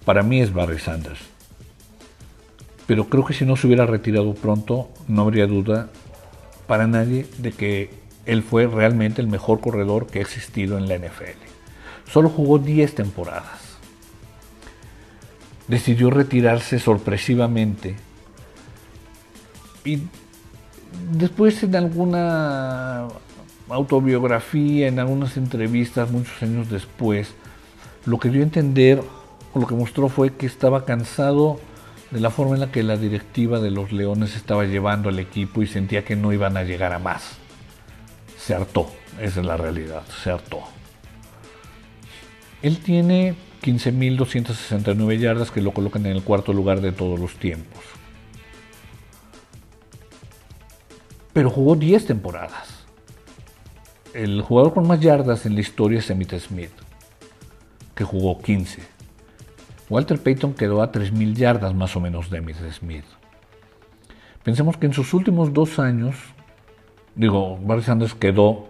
Para 0.08 0.24
mí 0.24 0.40
es 0.40 0.54
Barry 0.54 0.80
Sanders. 0.80 1.20
Pero 2.86 3.10
creo 3.10 3.26
que 3.26 3.34
si 3.34 3.44
no 3.44 3.58
se 3.58 3.68
hubiera 3.68 3.86
retirado 3.86 4.34
pronto, 4.36 4.88
no 5.10 5.24
habría 5.24 5.48
duda 5.48 5.90
para 6.66 6.88
nadie 6.88 7.28
de 7.40 7.52
que 7.52 7.90
él 8.26 8.42
fue 8.42 8.68
realmente 8.68 9.20
el 9.20 9.28
mejor 9.28 9.60
corredor 9.60 10.08
que 10.08 10.20
ha 10.20 10.22
existido 10.22 10.78
en 10.78 10.88
la 10.88 10.96
NFL. 10.96 11.36
Solo 12.10 12.30
jugó 12.30 12.58
10 12.58 12.96
temporadas. 12.96 13.60
Decidió 15.68 16.10
retirarse 16.10 16.80
sorpresivamente 16.80 17.98
y 19.84 20.04
después 21.12 21.62
en 21.64 21.76
alguna 21.76 23.10
autobiografía, 23.68 24.88
en 24.88 25.00
algunas 25.00 25.36
entrevistas, 25.36 26.10
muchos 26.12 26.42
años 26.42 26.70
después, 26.70 27.34
lo 28.06 28.20
que 28.20 28.30
dio 28.30 28.40
a 28.40 28.44
entender 28.44 29.04
lo 29.58 29.68
que 29.68 29.76
mostró 29.76 30.10
fue 30.10 30.34
que 30.34 30.46
estaba 30.46 30.86
cansado 30.86 31.60
de 32.12 32.20
la 32.20 32.30
forma 32.30 32.56
en 32.56 32.62
la 32.62 32.72
que 32.72 32.84
la 32.84 32.98
directiva 32.98 33.60
de 33.60 33.72
los 33.72 33.92
Leones 33.92 34.36
estaba 34.36 34.66
llevando 34.66 35.10
al 35.10 35.20
equipo 35.20 35.62
y 35.62 35.68
sentía 35.68 36.06
que 36.06 36.16
no 36.16 36.32
iban 36.34 36.58
a 36.58 36.64
llegar 36.64 36.94
a 36.94 37.00
más. 37.00 37.38
Se 38.38 38.54
hartó, 38.54 38.90
esa 39.20 39.42
es 39.42 39.46
la 39.46 39.58
realidad, 39.58 40.04
se 40.24 40.32
hartó. 40.32 40.60
Él 42.62 42.80
tiene 42.80 43.36
15.269 43.62 45.18
yardas 45.20 45.52
que 45.52 45.62
lo 45.62 45.74
colocan 45.74 46.06
en 46.06 46.14
el 46.14 46.24
cuarto 46.24 46.54
lugar 46.54 46.82
de 46.82 46.92
todos 46.92 47.20
los 47.20 47.36
tiempos. 47.36 47.84
pero 51.38 51.52
jugó 51.52 51.76
10 51.76 52.08
temporadas. 52.08 52.84
El 54.16 54.42
jugador 54.42 54.74
con 54.74 54.88
más 54.88 55.00
yardas 55.00 55.46
en 55.46 55.54
la 55.54 55.62
historia 55.62 56.00
es 56.00 56.10
Emmitt 56.10 56.34
Smith, 56.40 56.72
que 57.94 58.04
jugó 58.04 58.42
15. 58.42 58.82
Walter 59.90 60.20
Payton 60.20 60.54
quedó 60.54 60.82
a 60.82 60.92
3.000 60.92 61.34
yardas 61.36 61.74
más 61.74 61.96
o 61.96 62.02
menos 62.02 62.30
de 62.30 62.40
Emmitt 62.40 62.58
Smith. 62.72 63.06
Pensemos 64.44 64.78
que 64.78 64.86
en 64.86 64.94
sus 64.94 65.14
últimos 65.14 65.54
dos 65.54 65.80
años, 65.80 66.16
digo, 67.16 67.58
Barry 67.62 67.84
Sanders 67.84 68.14
quedó 68.14 68.68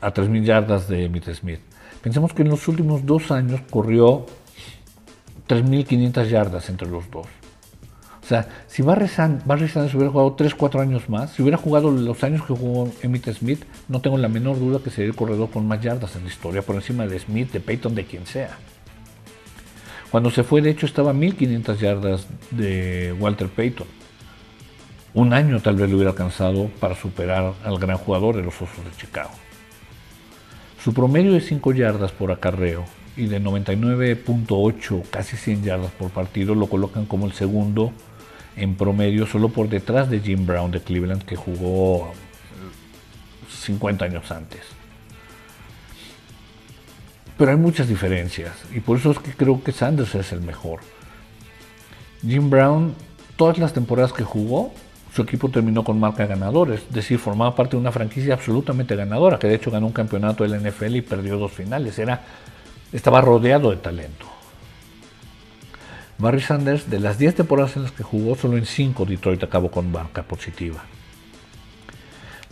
a 0.00 0.12
3.000 0.12 0.44
yardas 0.44 0.88
de 0.88 1.04
Emmitt 1.04 1.28
Smith. 1.32 1.60
Pensemos 2.02 2.34
que 2.34 2.42
en 2.42 2.48
los 2.48 2.68
últimos 2.68 3.06
dos 3.06 3.30
años 3.30 3.60
corrió 3.70 4.26
3.500 5.48 6.28
yardas 6.28 6.68
entre 6.68 6.88
los 6.88 7.10
dos. 7.10 7.26
O 8.22 8.26
sea, 8.26 8.48
si 8.66 8.82
Barry, 8.82 9.08
Sanders 9.08 9.94
hubiera 9.94 10.10
jugado 10.10 10.34
3, 10.34 10.54
4 10.54 10.80
años 10.80 11.08
más, 11.08 11.32
si 11.32 11.42
hubiera 11.42 11.58
jugado 11.58 11.90
los 11.90 12.22
años 12.22 12.42
que 12.42 12.54
jugó 12.54 12.90
Emmitt 13.02 13.28
Smith, 13.32 13.64
no 13.88 14.00
tengo 14.00 14.16
la 14.16 14.28
menor 14.28 14.58
duda 14.58 14.80
que 14.82 14.90
sería 14.90 15.10
el 15.10 15.16
corredor 15.16 15.50
con 15.50 15.66
más 15.66 15.80
yardas 15.80 16.14
en 16.16 16.22
la 16.22 16.28
historia, 16.28 16.62
por 16.62 16.76
encima 16.76 17.06
de 17.06 17.18
Smith, 17.18 17.52
de 17.52 17.60
Peyton, 17.60 17.94
de 17.94 18.04
quien 18.04 18.26
sea. 18.26 18.58
Cuando 20.12 20.30
se 20.30 20.44
fue, 20.44 20.60
de 20.60 20.68
hecho, 20.68 20.84
estaba 20.84 21.12
a 21.12 21.14
1500 21.14 21.80
yardas 21.80 22.26
de 22.50 23.16
Walter 23.18 23.48
Payton. 23.48 23.86
Un 25.14 25.32
año 25.32 25.60
tal 25.60 25.76
vez 25.76 25.88
le 25.88 25.94
hubiera 25.94 26.10
alcanzado 26.10 26.66
para 26.80 26.94
superar 26.94 27.54
al 27.64 27.78
gran 27.78 27.96
jugador 27.96 28.36
de 28.36 28.42
los 28.42 28.54
Osos 28.56 28.84
de 28.84 28.94
Chicago. 28.98 29.30
Su 30.84 30.92
promedio 30.92 31.32
de 31.32 31.40
5 31.40 31.72
yardas 31.72 32.12
por 32.12 32.30
acarreo 32.30 32.84
y 33.16 33.24
de 33.24 33.40
99.8, 33.40 35.08
casi 35.08 35.38
100 35.38 35.64
yardas 35.64 35.92
por 35.92 36.10
partido, 36.10 36.54
lo 36.54 36.66
colocan 36.66 37.06
como 37.06 37.24
el 37.24 37.32
segundo 37.32 37.90
en 38.54 38.74
promedio 38.74 39.26
solo 39.26 39.48
por 39.48 39.70
detrás 39.70 40.10
de 40.10 40.20
Jim 40.20 40.44
Brown 40.44 40.70
de 40.72 40.82
Cleveland 40.82 41.24
que 41.24 41.36
jugó 41.36 42.12
50 43.48 44.04
años 44.04 44.30
antes. 44.30 44.60
Pero 47.42 47.50
hay 47.50 47.58
muchas 47.58 47.88
diferencias 47.88 48.52
y 48.72 48.78
por 48.78 48.98
eso 48.98 49.10
es 49.10 49.18
que 49.18 49.32
creo 49.32 49.64
que 49.64 49.72
Sanders 49.72 50.14
es 50.14 50.30
el 50.30 50.42
mejor. 50.42 50.78
Jim 52.24 52.48
Brown, 52.48 52.94
todas 53.34 53.58
las 53.58 53.72
temporadas 53.72 54.12
que 54.12 54.22
jugó, 54.22 54.72
su 55.12 55.22
equipo 55.22 55.48
terminó 55.48 55.82
con 55.82 55.98
marca 55.98 56.22
de 56.22 56.28
ganadores, 56.28 56.82
es 56.82 56.94
decir, 56.94 57.18
formaba 57.18 57.56
parte 57.56 57.72
de 57.72 57.80
una 57.80 57.90
franquicia 57.90 58.34
absolutamente 58.34 58.94
ganadora, 58.94 59.40
que 59.40 59.48
de 59.48 59.56
hecho 59.56 59.72
ganó 59.72 59.88
un 59.88 59.92
campeonato 59.92 60.44
de 60.44 60.50
la 60.50 60.70
NFL 60.70 60.94
y 60.94 61.02
perdió 61.02 61.36
dos 61.36 61.50
finales. 61.50 61.98
Era 61.98 62.22
estaba 62.92 63.20
rodeado 63.20 63.72
de 63.72 63.78
talento. 63.78 64.26
Barry 66.18 66.42
Sanders, 66.42 66.88
de 66.88 67.00
las 67.00 67.18
10 67.18 67.34
temporadas 67.34 67.74
en 67.74 67.82
las 67.82 67.90
que 67.90 68.04
jugó, 68.04 68.36
solo 68.36 68.56
en 68.56 68.66
5 68.66 69.04
Detroit 69.04 69.42
acabó 69.42 69.68
con 69.68 69.90
marca 69.90 70.22
positiva. 70.22 70.84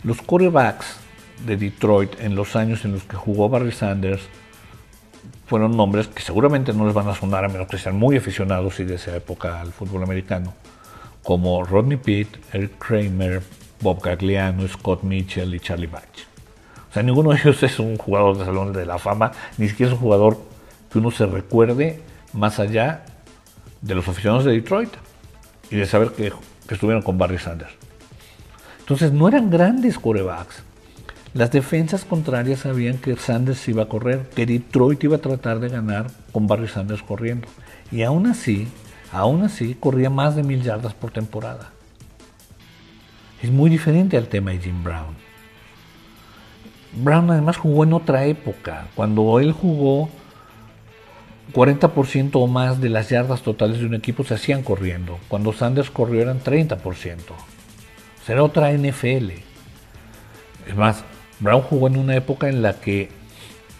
Los 0.03 0.21
quarterbacks 0.21 0.97
de 1.45 1.55
Detroit 1.55 2.19
en 2.19 2.35
los 2.35 2.57
años 2.57 2.83
en 2.83 2.91
los 2.91 3.03
que 3.03 3.15
jugó 3.15 3.47
Barry 3.47 3.71
Sanders 3.71 4.23
fueron 5.51 5.75
nombres 5.75 6.07
que 6.07 6.21
seguramente 6.21 6.71
no 6.71 6.85
les 6.85 6.93
van 6.93 7.09
a 7.09 7.13
sonar 7.13 7.43
a 7.43 7.49
menos 7.49 7.67
que 7.67 7.77
sean 7.77 7.99
muy 7.99 8.15
aficionados 8.15 8.79
y 8.79 8.85
de 8.85 8.95
esa 8.95 9.13
época 9.17 9.59
al 9.59 9.73
fútbol 9.73 10.01
americano, 10.01 10.53
como 11.23 11.65
Rodney 11.65 11.97
Pitt, 11.97 12.37
Eric 12.53 12.77
Kramer, 12.77 13.41
Bob 13.81 14.01
Gagliano, 14.01 14.65
Scott 14.69 15.03
Mitchell 15.03 15.53
y 15.53 15.59
Charlie 15.59 15.87
Batch. 15.87 16.21
O 16.89 16.93
sea, 16.93 17.03
ninguno 17.03 17.31
de 17.31 17.39
ellos 17.41 17.61
es 17.63 17.79
un 17.79 17.97
jugador 17.97 18.37
de 18.37 18.45
Salón 18.45 18.71
de 18.71 18.85
la 18.85 18.97
Fama, 18.97 19.33
ni 19.57 19.67
siquiera 19.67 19.91
es 19.91 19.97
un 19.97 20.01
jugador 20.01 20.37
que 20.89 20.99
uno 20.99 21.11
se 21.11 21.25
recuerde 21.25 21.99
más 22.31 22.57
allá 22.57 23.03
de 23.81 23.93
los 23.93 24.07
aficionados 24.07 24.45
de 24.45 24.53
Detroit 24.53 24.91
y 25.69 25.75
de 25.75 25.85
saber 25.85 26.11
que, 26.13 26.31
estuvieron 26.69 27.01
con 27.01 27.17
Barry 27.17 27.39
Sanders. 27.39 27.73
Entonces 28.79 29.11
no 29.11 29.27
eran 29.27 29.49
grandes 29.49 29.99
corebacks. 29.99 30.63
Las 31.33 31.51
defensas 31.51 32.03
contrarias 32.03 32.59
sabían 32.61 32.97
que 32.97 33.15
Sanders 33.15 33.65
iba 33.69 33.83
a 33.83 33.89
correr, 33.89 34.29
que 34.35 34.45
Detroit 34.45 35.01
iba 35.05 35.15
a 35.15 35.21
tratar 35.21 35.61
de 35.61 35.69
ganar 35.69 36.07
con 36.33 36.45
Barry 36.45 36.67
Sanders 36.67 37.03
corriendo. 37.03 37.47
Y 37.89 38.03
aún 38.03 38.27
así, 38.27 38.67
aún 39.13 39.43
así, 39.43 39.75
corría 39.75 40.09
más 40.09 40.35
de 40.35 40.43
mil 40.43 40.61
yardas 40.61 40.93
por 40.93 41.11
temporada. 41.11 41.71
Es 43.41 43.49
muy 43.49 43.69
diferente 43.69 44.17
al 44.17 44.27
tema 44.27 44.51
de 44.51 44.59
Jim 44.59 44.83
Brown. 44.83 45.15
Brown 46.93 47.31
además 47.31 47.55
jugó 47.55 47.85
en 47.85 47.93
otra 47.93 48.25
época. 48.25 48.87
Cuando 48.93 49.39
él 49.39 49.53
jugó, 49.53 50.09
40% 51.53 52.31
o 52.33 52.47
más 52.47 52.81
de 52.81 52.89
las 52.89 53.09
yardas 53.09 53.41
totales 53.41 53.79
de 53.79 53.85
un 53.85 53.95
equipo 53.95 54.25
se 54.25 54.33
hacían 54.33 54.63
corriendo. 54.63 55.17
Cuando 55.29 55.53
Sanders 55.53 55.89
corrió 55.91 56.21
eran 56.21 56.41
30%. 56.41 57.17
Será 58.25 58.43
otra 58.43 58.73
NFL. 58.73 59.31
Es 60.67 60.75
más, 60.75 61.03
Brown 61.41 61.63
jugó 61.63 61.87
en 61.87 61.97
una 61.97 62.15
época 62.15 62.47
en 62.49 62.61
la 62.61 62.79
que 62.79 63.09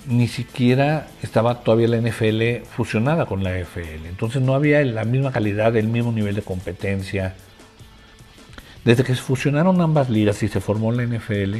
ni 0.07 0.27
siquiera 0.27 1.07
estaba 1.21 1.63
todavía 1.63 1.87
la 1.87 2.01
NFL 2.01 2.65
fusionada 2.75 3.27
con 3.27 3.43
la 3.43 3.57
NFL. 3.57 4.07
Entonces 4.09 4.41
no 4.41 4.55
había 4.55 4.83
la 4.83 5.05
misma 5.05 5.31
calidad, 5.31 5.75
el 5.77 5.87
mismo 5.87 6.11
nivel 6.11 6.35
de 6.35 6.41
competencia. 6.41 7.35
Desde 8.83 9.03
que 9.03 9.15
se 9.15 9.21
fusionaron 9.21 9.79
ambas 9.79 10.09
ligas 10.09 10.41
y 10.41 10.47
se 10.47 10.59
formó 10.59 10.91
la 10.91 11.03
NFL, 11.03 11.57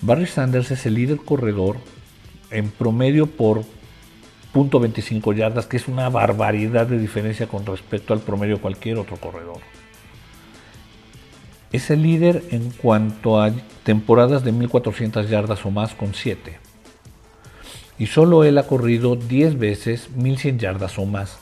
Barry 0.00 0.26
Sanders 0.26 0.70
es 0.70 0.86
el 0.86 0.94
líder 0.94 1.18
corredor 1.18 1.78
en 2.52 2.70
promedio 2.70 3.26
por 3.26 3.64
.25 4.54 5.34
yardas, 5.34 5.66
que 5.66 5.76
es 5.76 5.88
una 5.88 6.08
barbaridad 6.08 6.86
de 6.86 6.98
diferencia 6.98 7.48
con 7.48 7.66
respecto 7.66 8.14
al 8.14 8.20
promedio 8.20 8.56
de 8.56 8.62
cualquier 8.62 8.98
otro 8.98 9.16
corredor. 9.16 9.58
Es 11.72 11.90
el 11.90 12.02
líder 12.02 12.44
en 12.50 12.70
cuanto 12.70 13.40
a 13.40 13.52
temporadas 13.82 14.44
de 14.44 14.52
1400 14.52 15.28
yardas 15.28 15.64
o 15.66 15.70
más 15.70 15.94
con 15.94 16.14
7. 16.14 16.58
Y 17.98 18.06
solo 18.06 18.44
él 18.44 18.58
ha 18.58 18.66
corrido 18.66 19.16
10 19.16 19.58
veces 19.58 20.10
1100 20.14 20.58
yardas 20.58 20.98
o 20.98 21.04
más. 21.04 21.38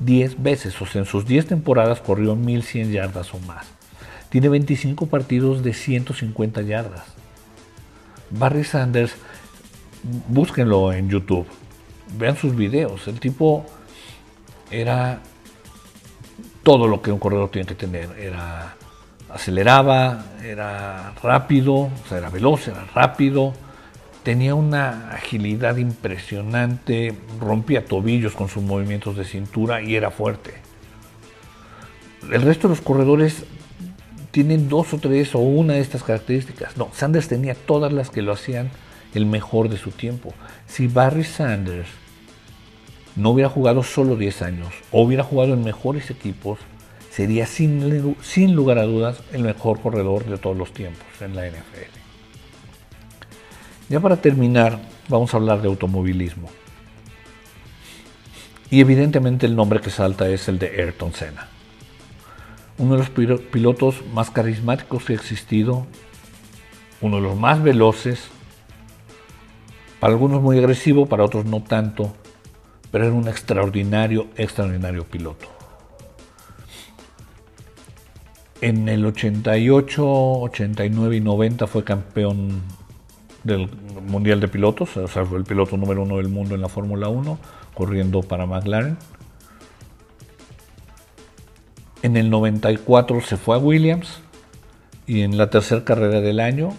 10 0.00 0.42
veces, 0.42 0.80
o 0.80 0.86
sea, 0.86 1.00
en 1.00 1.06
sus 1.06 1.26
10 1.26 1.46
temporadas 1.46 2.00
corrió 2.00 2.36
1100 2.36 2.92
yardas 2.92 3.34
o 3.34 3.38
más. 3.40 3.66
Tiene 4.30 4.48
25 4.48 5.06
partidos 5.06 5.62
de 5.62 5.74
150 5.74 6.62
yardas. 6.62 7.04
Barry 8.30 8.64
Sanders, 8.64 9.14
búsquenlo 10.28 10.92
en 10.92 11.08
YouTube, 11.08 11.46
vean 12.16 12.36
sus 12.36 12.54
videos. 12.54 13.08
El 13.08 13.20
tipo 13.20 13.64
era 14.70 15.20
todo 16.62 16.86
lo 16.86 17.02
que 17.02 17.10
un 17.10 17.18
corredor 17.18 17.50
tiene 17.50 17.66
que 17.66 17.74
tener. 17.74 18.10
Era 18.18 18.76
aceleraba, 19.30 20.24
era 20.44 21.12
rápido, 21.22 21.74
o 21.74 22.08
sea, 22.08 22.18
era 22.18 22.30
veloz, 22.30 22.68
era 22.68 22.84
rápido, 22.94 23.54
tenía 24.22 24.54
una 24.54 25.10
agilidad 25.10 25.76
impresionante, 25.76 27.14
rompía 27.40 27.84
tobillos 27.84 28.34
con 28.34 28.48
sus 28.48 28.62
movimientos 28.62 29.16
de 29.16 29.24
cintura 29.24 29.82
y 29.82 29.96
era 29.96 30.10
fuerte. 30.10 30.54
El 32.30 32.42
resto 32.42 32.68
de 32.68 32.74
los 32.74 32.80
corredores 32.80 33.44
tienen 34.30 34.68
dos 34.68 34.92
o 34.92 34.98
tres 34.98 35.34
o 35.34 35.38
una 35.38 35.74
de 35.74 35.80
estas 35.80 36.02
características. 36.02 36.76
No, 36.76 36.90
Sanders 36.92 37.28
tenía 37.28 37.54
todas 37.54 37.92
las 37.92 38.10
que 38.10 38.22
lo 38.22 38.32
hacían 38.32 38.70
el 39.14 39.26
mejor 39.26 39.68
de 39.68 39.78
su 39.78 39.90
tiempo. 39.90 40.34
Si 40.66 40.86
Barry 40.86 41.24
Sanders 41.24 41.88
no 43.16 43.30
hubiera 43.30 43.48
jugado 43.48 43.82
solo 43.82 44.16
10 44.16 44.42
años 44.42 44.68
o 44.92 45.02
hubiera 45.02 45.24
jugado 45.24 45.54
en 45.54 45.64
mejores 45.64 46.10
equipos, 46.10 46.58
sería 47.18 47.46
sin, 47.46 48.54
lugar 48.54 48.78
a 48.78 48.84
dudas 48.84 49.24
el 49.32 49.42
mejor 49.42 49.80
corredor 49.80 50.24
de 50.26 50.38
todos 50.38 50.56
los 50.56 50.72
tiempos 50.72 51.04
en 51.20 51.34
la 51.34 51.48
NFL. 51.48 51.98
Ya 53.88 53.98
para 53.98 54.18
terminar, 54.18 54.78
vamos 55.08 55.34
a 55.34 55.38
hablar 55.38 55.60
de 55.60 55.66
automovilismo. 55.66 56.48
Y 58.70 58.80
evidentemente 58.80 59.46
el 59.46 59.56
nombre 59.56 59.80
que 59.80 59.90
salta 59.90 60.28
es 60.28 60.46
el 60.46 60.60
de 60.60 60.68
Ayrton 60.68 61.12
Senna 61.12 61.48
uno 62.78 62.96
de 62.96 62.98
los 62.98 63.40
pilotos 63.40 63.96
más 64.14 64.30
carismáticos 64.30 65.04
que 65.04 65.14
ha 65.14 65.16
existido, 65.16 65.88
uno 67.00 67.16
de 67.16 67.22
los 67.22 67.36
más 67.36 67.60
veloces, 67.60 68.28
para 69.98 70.12
algunos 70.12 70.40
muy 70.40 70.56
agresivo, 70.56 71.06
para 71.06 71.24
otros 71.24 71.46
no 71.46 71.64
tanto, 71.64 72.14
pero 72.92 73.06
era 73.06 73.12
un 73.12 73.26
extraordinario, 73.26 74.28
extraordinario 74.36 75.02
piloto. 75.02 75.57
En 78.60 78.88
el 78.88 79.06
88, 79.06 80.04
89 80.04 81.16
y 81.16 81.20
90 81.20 81.66
fue 81.68 81.84
campeón 81.84 82.60
del 83.44 83.68
Mundial 84.08 84.40
de 84.40 84.48
Pilotos, 84.48 84.96
o 84.96 85.06
sea, 85.06 85.24
fue 85.24 85.38
el 85.38 85.44
piloto 85.44 85.76
número 85.76 86.02
uno 86.02 86.16
del 86.16 86.28
mundo 86.28 86.56
en 86.56 86.60
la 86.60 86.68
Fórmula 86.68 87.08
1, 87.08 87.38
corriendo 87.72 88.22
para 88.22 88.46
McLaren. 88.46 88.96
En 92.02 92.16
el 92.16 92.30
94 92.30 93.20
se 93.20 93.36
fue 93.36 93.54
a 93.54 93.58
Williams 93.58 94.20
y 95.06 95.22
en 95.22 95.38
la 95.38 95.50
tercera 95.50 95.84
carrera 95.84 96.20
del 96.20 96.40
año, 96.40 96.74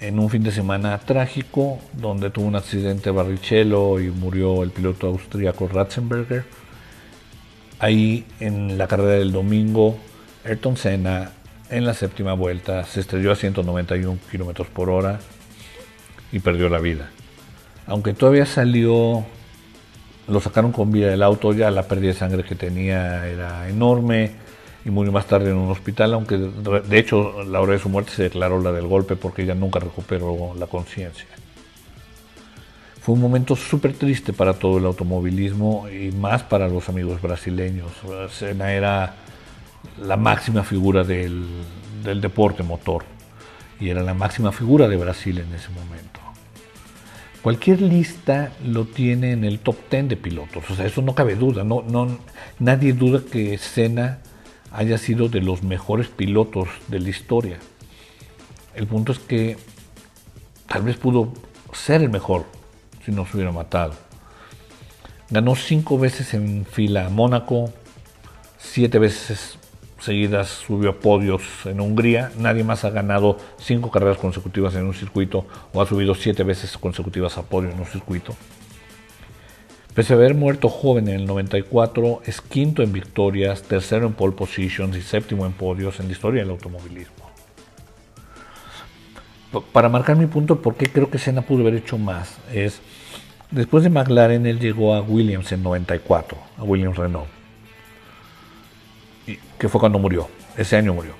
en 0.00 0.18
un 0.18 0.30
fin 0.30 0.42
de 0.42 0.50
semana 0.50 0.98
trágico, 0.98 1.78
donde 1.92 2.30
tuvo 2.30 2.46
un 2.46 2.56
accidente 2.56 3.10
barrichello 3.10 4.00
y 4.00 4.10
murió 4.10 4.62
el 4.62 4.70
piloto 4.70 5.08
austríaco 5.08 5.68
Ratzenberger, 5.68 6.44
ahí 7.78 8.24
en 8.40 8.78
la 8.78 8.88
carrera 8.88 9.12
del 9.12 9.32
domingo, 9.32 9.96
Ayrton 10.44 10.76
Senna 10.76 11.30
en 11.70 11.84
la 11.84 11.94
séptima 11.94 12.34
vuelta 12.34 12.84
se 12.84 13.00
estrelló 13.00 13.32
a 13.32 13.36
191 13.36 14.18
km 14.30 14.66
por 14.66 14.90
hora 14.90 15.20
y 16.30 16.40
perdió 16.40 16.68
la 16.68 16.78
vida. 16.78 17.10
Aunque 17.86 18.12
todavía 18.14 18.46
salió 18.46 19.24
lo 20.28 20.40
sacaron 20.40 20.72
con 20.72 20.92
vida 20.92 21.08
del 21.08 21.22
auto, 21.22 21.52
ya 21.52 21.70
la 21.70 21.84
pérdida 21.84 22.12
de 22.12 22.18
sangre 22.18 22.44
que 22.44 22.54
tenía 22.54 23.26
era 23.26 23.68
enorme 23.68 24.30
y 24.84 24.90
murió 24.90 25.12
más 25.12 25.26
tarde 25.26 25.50
en 25.50 25.56
un 25.56 25.70
hospital, 25.70 26.14
aunque 26.14 26.36
de 26.38 26.98
hecho 26.98 27.42
la 27.44 27.60
hora 27.60 27.72
de 27.72 27.78
su 27.78 27.88
muerte 27.88 28.12
se 28.12 28.24
declaró 28.24 28.60
la 28.60 28.72
del 28.72 28.86
golpe 28.86 29.16
porque 29.16 29.42
ella 29.42 29.54
nunca 29.54 29.80
recuperó 29.80 30.54
la 30.58 30.66
conciencia. 30.66 31.26
Fue 33.00 33.14
un 33.16 33.20
momento 33.20 33.56
súper 33.56 33.94
triste 33.94 34.32
para 34.32 34.54
todo 34.54 34.78
el 34.78 34.86
automovilismo 34.86 35.88
y 35.88 36.12
más 36.12 36.44
para 36.44 36.68
los 36.68 36.88
amigos 36.88 37.20
brasileños. 37.20 37.90
Senna 38.30 38.72
era 38.72 39.16
la 40.00 40.16
máxima 40.16 40.62
figura 40.62 41.04
del, 41.04 41.46
del 42.02 42.20
deporte 42.20 42.62
motor 42.62 43.04
y 43.80 43.90
era 43.90 44.02
la 44.02 44.14
máxima 44.14 44.52
figura 44.52 44.88
de 44.88 44.96
Brasil 44.96 45.38
en 45.38 45.52
ese 45.54 45.68
momento. 45.70 46.20
Cualquier 47.42 47.82
lista 47.82 48.52
lo 48.64 48.84
tiene 48.84 49.32
en 49.32 49.42
el 49.44 49.58
top 49.58 49.76
10 49.90 50.08
de 50.10 50.16
pilotos, 50.16 50.70
o 50.70 50.76
sea, 50.76 50.86
eso 50.86 51.02
no 51.02 51.16
cabe 51.16 51.34
duda, 51.34 51.64
no, 51.64 51.82
no, 51.82 52.18
nadie 52.60 52.92
duda 52.92 53.20
que 53.28 53.58
Senna 53.58 54.20
haya 54.70 54.96
sido 54.96 55.28
de 55.28 55.40
los 55.40 55.64
mejores 55.64 56.06
pilotos 56.06 56.68
de 56.86 57.00
la 57.00 57.08
historia. 57.08 57.58
El 58.76 58.86
punto 58.86 59.10
es 59.10 59.18
que 59.18 59.58
tal 60.68 60.82
vez 60.82 60.96
pudo 60.96 61.32
ser 61.72 62.02
el 62.02 62.10
mejor 62.10 62.46
si 63.04 63.10
no 63.10 63.26
se 63.26 63.36
hubiera 63.36 63.50
matado. 63.50 63.94
Ganó 65.28 65.56
cinco 65.56 65.98
veces 65.98 66.34
en 66.34 66.64
fila 66.64 67.06
a 67.06 67.10
Mónaco, 67.10 67.72
siete 68.58 69.00
veces 69.00 69.58
seguidas 70.02 70.48
subió 70.48 70.90
a 70.90 70.98
podios 71.00 71.42
en 71.64 71.80
Hungría. 71.80 72.30
Nadie 72.38 72.64
más 72.64 72.84
ha 72.84 72.90
ganado 72.90 73.38
cinco 73.58 73.90
carreras 73.90 74.18
consecutivas 74.18 74.74
en 74.74 74.84
un 74.84 74.94
circuito 74.94 75.46
o 75.72 75.80
ha 75.80 75.86
subido 75.86 76.14
siete 76.14 76.42
veces 76.42 76.76
consecutivas 76.76 77.38
a 77.38 77.42
podio 77.42 77.70
en 77.70 77.78
un 77.78 77.86
circuito. 77.86 78.34
Pese 79.94 80.14
a 80.14 80.16
haber 80.16 80.34
muerto 80.34 80.68
joven 80.68 81.08
en 81.08 81.20
el 81.20 81.26
94, 81.26 82.22
es 82.24 82.40
quinto 82.40 82.82
en 82.82 82.92
victorias, 82.92 83.62
tercero 83.62 84.06
en 84.06 84.14
pole 84.14 84.32
positions 84.32 84.96
y 84.96 85.02
séptimo 85.02 85.44
en 85.44 85.52
podios 85.52 86.00
en 86.00 86.06
la 86.06 86.12
historia 86.12 86.42
del 86.42 86.50
automovilismo. 86.50 87.30
Para 89.72 89.90
marcar 89.90 90.16
mi 90.16 90.26
punto 90.26 90.62
por 90.62 90.76
qué 90.76 90.86
creo 90.86 91.10
que 91.10 91.18
Senna 91.18 91.42
pudo 91.42 91.60
haber 91.60 91.74
hecho 91.74 91.98
más, 91.98 92.38
es 92.52 92.80
Después 93.52 93.84
de 93.84 93.90
McLaren, 93.90 94.46
él 94.46 94.58
llegó 94.58 94.94
a 94.94 95.02
Williams 95.02 95.52
en 95.52 95.62
94, 95.62 96.38
a 96.56 96.62
Williams 96.62 96.96
Renault, 96.96 97.28
que 99.62 99.68
fue 99.68 99.78
cuando 99.78 100.00
murió, 100.00 100.28
ese 100.56 100.74
año 100.74 100.92
murió. 100.92 101.12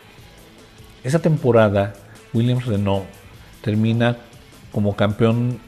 Esa 1.05 1.21
temporada, 1.21 1.95
Williams 2.35 2.67
Renault 2.67 3.05
termina 3.61 4.17
como 4.73 4.97
campeón 4.97 5.61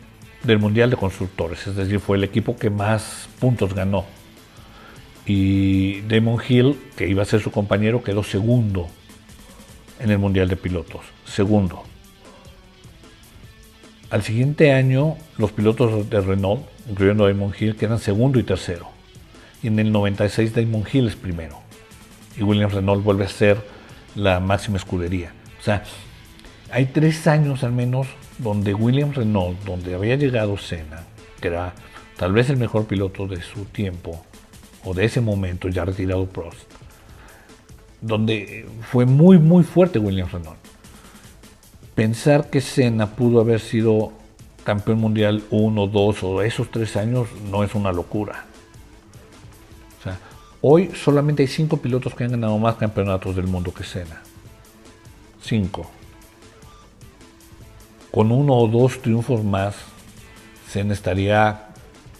del 0.43 0.59
Mundial 0.59 0.91
de 0.91 0.97
Constructores, 0.97 1.69
es 1.69 1.77
decir, 1.77 2.01
fue 2.01 2.17
el 2.17 2.25
equipo 2.25 2.57
que 2.57 2.71
más 2.71 3.29
puntos 3.39 3.75
ganó. 3.75 4.05
Y 5.25 6.01
Damon 6.01 6.43
Hill, 6.49 6.77
que 6.97 7.07
iba 7.07 7.23
a 7.23 7.27
ser 7.27 7.41
su 7.41 7.53
compañero, 7.53 8.03
quedó 8.03 8.25
segundo 8.25 8.89
en 10.01 10.11
el 10.11 10.19
Mundial 10.19 10.49
de 10.49 10.57
Pilotos, 10.57 11.03
segundo. 11.25 11.85
Al 14.11 14.25
siguiente 14.25 14.73
año, 14.73 15.17
los 15.39 15.53
pilotos 15.53 16.11
de 16.11 16.21
Renault, 16.21 16.65
incluyendo 16.91 17.29
Damon 17.29 17.55
Hill, 17.57 17.77
quedan 17.77 18.01
segundo 18.01 18.41
y 18.41 18.43
tercero. 18.43 18.89
Y 19.63 19.69
en 19.69 19.79
el 19.79 19.93
96 19.93 20.53
Damon 20.57 20.83
Hill 20.93 21.07
es 21.07 21.15
primero. 21.15 21.63
Y 22.37 22.42
Williams 22.42 22.75
Renault 22.75 23.05
vuelve 23.05 23.25
a 23.25 23.29
ser 23.29 23.64
la 24.14 24.40
máxima 24.40 24.77
escudería. 24.77 25.33
O 25.61 25.62
sea, 25.62 25.83
hay 26.70 26.87
tres 26.87 27.27
años 27.27 27.64
al 27.64 27.73
menos 27.73 28.09
donde 28.38 28.75
Williams 28.75 29.16
Renault, 29.16 29.59
donde 29.64 29.94
había 29.94 30.16
llegado 30.16 30.59
Senna, 30.59 31.05
que 31.40 31.49
era 31.49 31.75
tal 32.16 32.33
vez 32.33 32.51
el 32.51 32.57
mejor 32.57 32.87
piloto 32.87 33.27
de 33.27 33.42
su 33.42 33.64
tiempo, 33.66 34.25
o 34.85 34.92
de 34.94 35.05
ese 35.05 35.20
momento, 35.20 35.68
ya 35.68 35.85
retirado 35.85 36.27
Prost, 36.27 36.70
donde 38.01 38.66
fue 38.90 39.07
muy, 39.07 39.38
muy 39.38 39.64
fuerte 39.64 39.99
Williams 39.99 40.33
Renault 40.33 40.64
pensar 41.94 42.51
que 42.51 42.61
Senna 42.61 43.14
pudo 43.14 43.40
haber 43.40 43.61
sido 43.61 44.12
campeón 44.64 44.99
mundial 44.99 45.42
uno, 45.51 45.87
dos 45.87 46.23
o 46.23 46.42
esos 46.42 46.70
tres 46.70 46.97
años 46.97 47.29
no 47.51 47.64
es 47.64 47.75
una 47.75 47.92
locura. 47.92 48.47
Hoy 50.66 50.92
solamente 50.94 51.42
hay 51.42 51.46
cinco 51.46 51.77
pilotos 51.77 52.14
que 52.14 52.24
han 52.24 52.31
ganado 52.31 52.57
más 52.57 52.77
campeonatos 52.77 53.37
del 53.37 53.46
mundo 53.46 53.74
que 53.74 53.85
Senna. 53.85 54.22
Cinco. 55.42 55.90
Con 58.11 58.33
uno 58.33 58.55
o 58.55 58.66
dos 58.66 59.03
triunfos 59.03 59.44
más, 59.44 59.77
Senna 60.66 60.94
estaría 60.94 61.66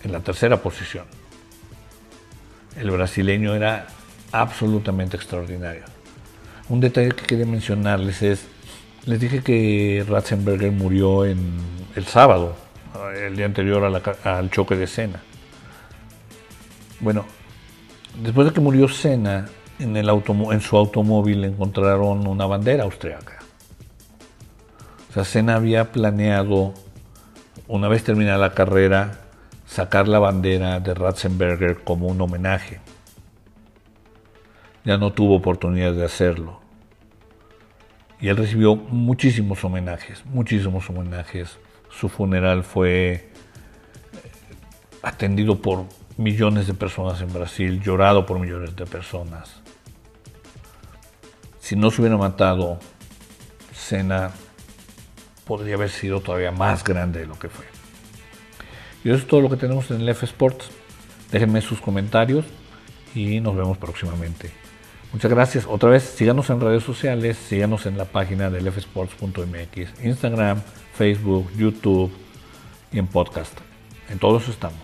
en 0.03 0.13
la 0.13 0.21
tercera 0.21 0.61
posición. 0.61 1.07
El 2.77 2.91
brasileño 2.91 3.55
era 3.55 3.87
absolutamente 4.31 5.17
extraordinario. 5.17 5.85
Un 6.69 6.81
detalle 6.81 7.13
que 7.13 7.25
quería 7.25 7.47
mencionarles 7.47 8.21
es 8.21 8.45
les 9.07 9.21
dije 9.21 9.43
que 9.43 10.05
Ratzenberger 10.07 10.71
murió 10.71 11.25
el 11.25 12.05
sábado, 12.07 12.57
el 13.17 13.37
día 13.37 13.47
anterior 13.47 14.03
al 14.23 14.51
choque 14.51 14.77
de 14.77 14.87
Senna. 14.87 15.23
Bueno, 17.01 17.25
después 18.23 18.47
de 18.47 18.53
que 18.53 18.61
murió 18.61 18.89
Senna, 18.89 19.47
en, 19.79 20.61
su 20.61 20.77
automóvil 20.77 21.45
encontraron 21.45 22.27
una 22.27 22.47
bandera 22.47 22.85
austriaca. 22.85 23.41
O 25.11 25.13
sea, 25.13 25.25
Senna 25.25 25.57
había 25.57 25.93
planeado, 25.93 26.75
una 27.69 27.89
vez 27.89 28.05
terminada 28.05 28.39
la 28.39 28.55
carrera, 28.55 29.21
sacar 29.67 30.09
la 30.09 30.19
bandera 30.19 30.81
de 30.81 30.95
Ratzenberger 30.95 31.83
como 31.83 32.07
un 32.07 32.21
homenaje. 32.21 32.81
Ya 34.85 34.99
no 34.99 35.13
tuvo 35.13 35.37
oportunidad 35.37 35.93
de 35.93 36.05
hacerlo 36.05 36.65
y 38.25 38.29
él 38.29 38.39
recibió 38.39 38.75
muchísimos 38.75 39.63
homenajes, 39.65 40.25
muchísimos 40.25 40.89
homenajes. 40.89 41.59
Su 41.91 42.09
funeral 42.09 42.65
fue 42.65 43.13
eh, 43.13 43.29
atendido 45.03 45.61
por 45.61 45.85
millones 46.17 46.67
de 46.67 46.75
personas 46.75 47.21
en 47.21 47.33
Brasil, 47.33 47.81
llorado 47.81 48.27
por 48.27 48.39
millones 48.39 48.77
de 48.77 48.87
personas. 48.87 49.61
Si 51.61 51.77
no 51.77 51.91
se 51.91 52.01
hubiera 52.01 52.17
matado, 52.17 52.79
Senna 53.73 54.33
podría 55.47 55.75
haber 55.75 55.91
sido 55.91 56.21
todavía 56.21 56.53
más 56.53 56.85
grande 56.85 57.21
de 57.21 57.27
lo 57.27 57.39
que 57.39 57.49
fue. 57.49 57.65
Y 59.05 59.11
eso 59.11 59.19
es 59.19 59.27
todo 59.27 59.41
lo 59.41 59.51
que 59.51 59.57
tenemos 59.57 59.91
en 59.91 60.01
el 60.01 60.09
F 60.09 60.25
Sports. 60.25 60.71
Déjenme 61.31 61.61
sus 61.61 61.81
comentarios 61.81 62.45
y 63.15 63.41
nos 63.41 63.57
vemos 63.57 63.79
próximamente. 63.79 64.51
Muchas 65.13 65.31
gracias. 65.31 65.67
Otra 65.69 65.91
vez, 65.91 66.03
síganos 66.03 66.51
en 66.51 66.61
redes 66.61 66.83
sociales, 66.83 67.37
síganos 67.37 67.87
en 67.87 67.97
la 67.97 68.05
página 68.05 68.51
del 68.51 68.71
fsports.mx, 68.71 70.05
Instagram, 70.05 70.61
Facebook, 70.97 71.51
YouTube 71.57 72.13
y 72.91 72.99
en 72.99 73.07
podcast. 73.07 73.57
En 74.11 74.19
todos 74.19 74.49
estamos. 74.49 74.84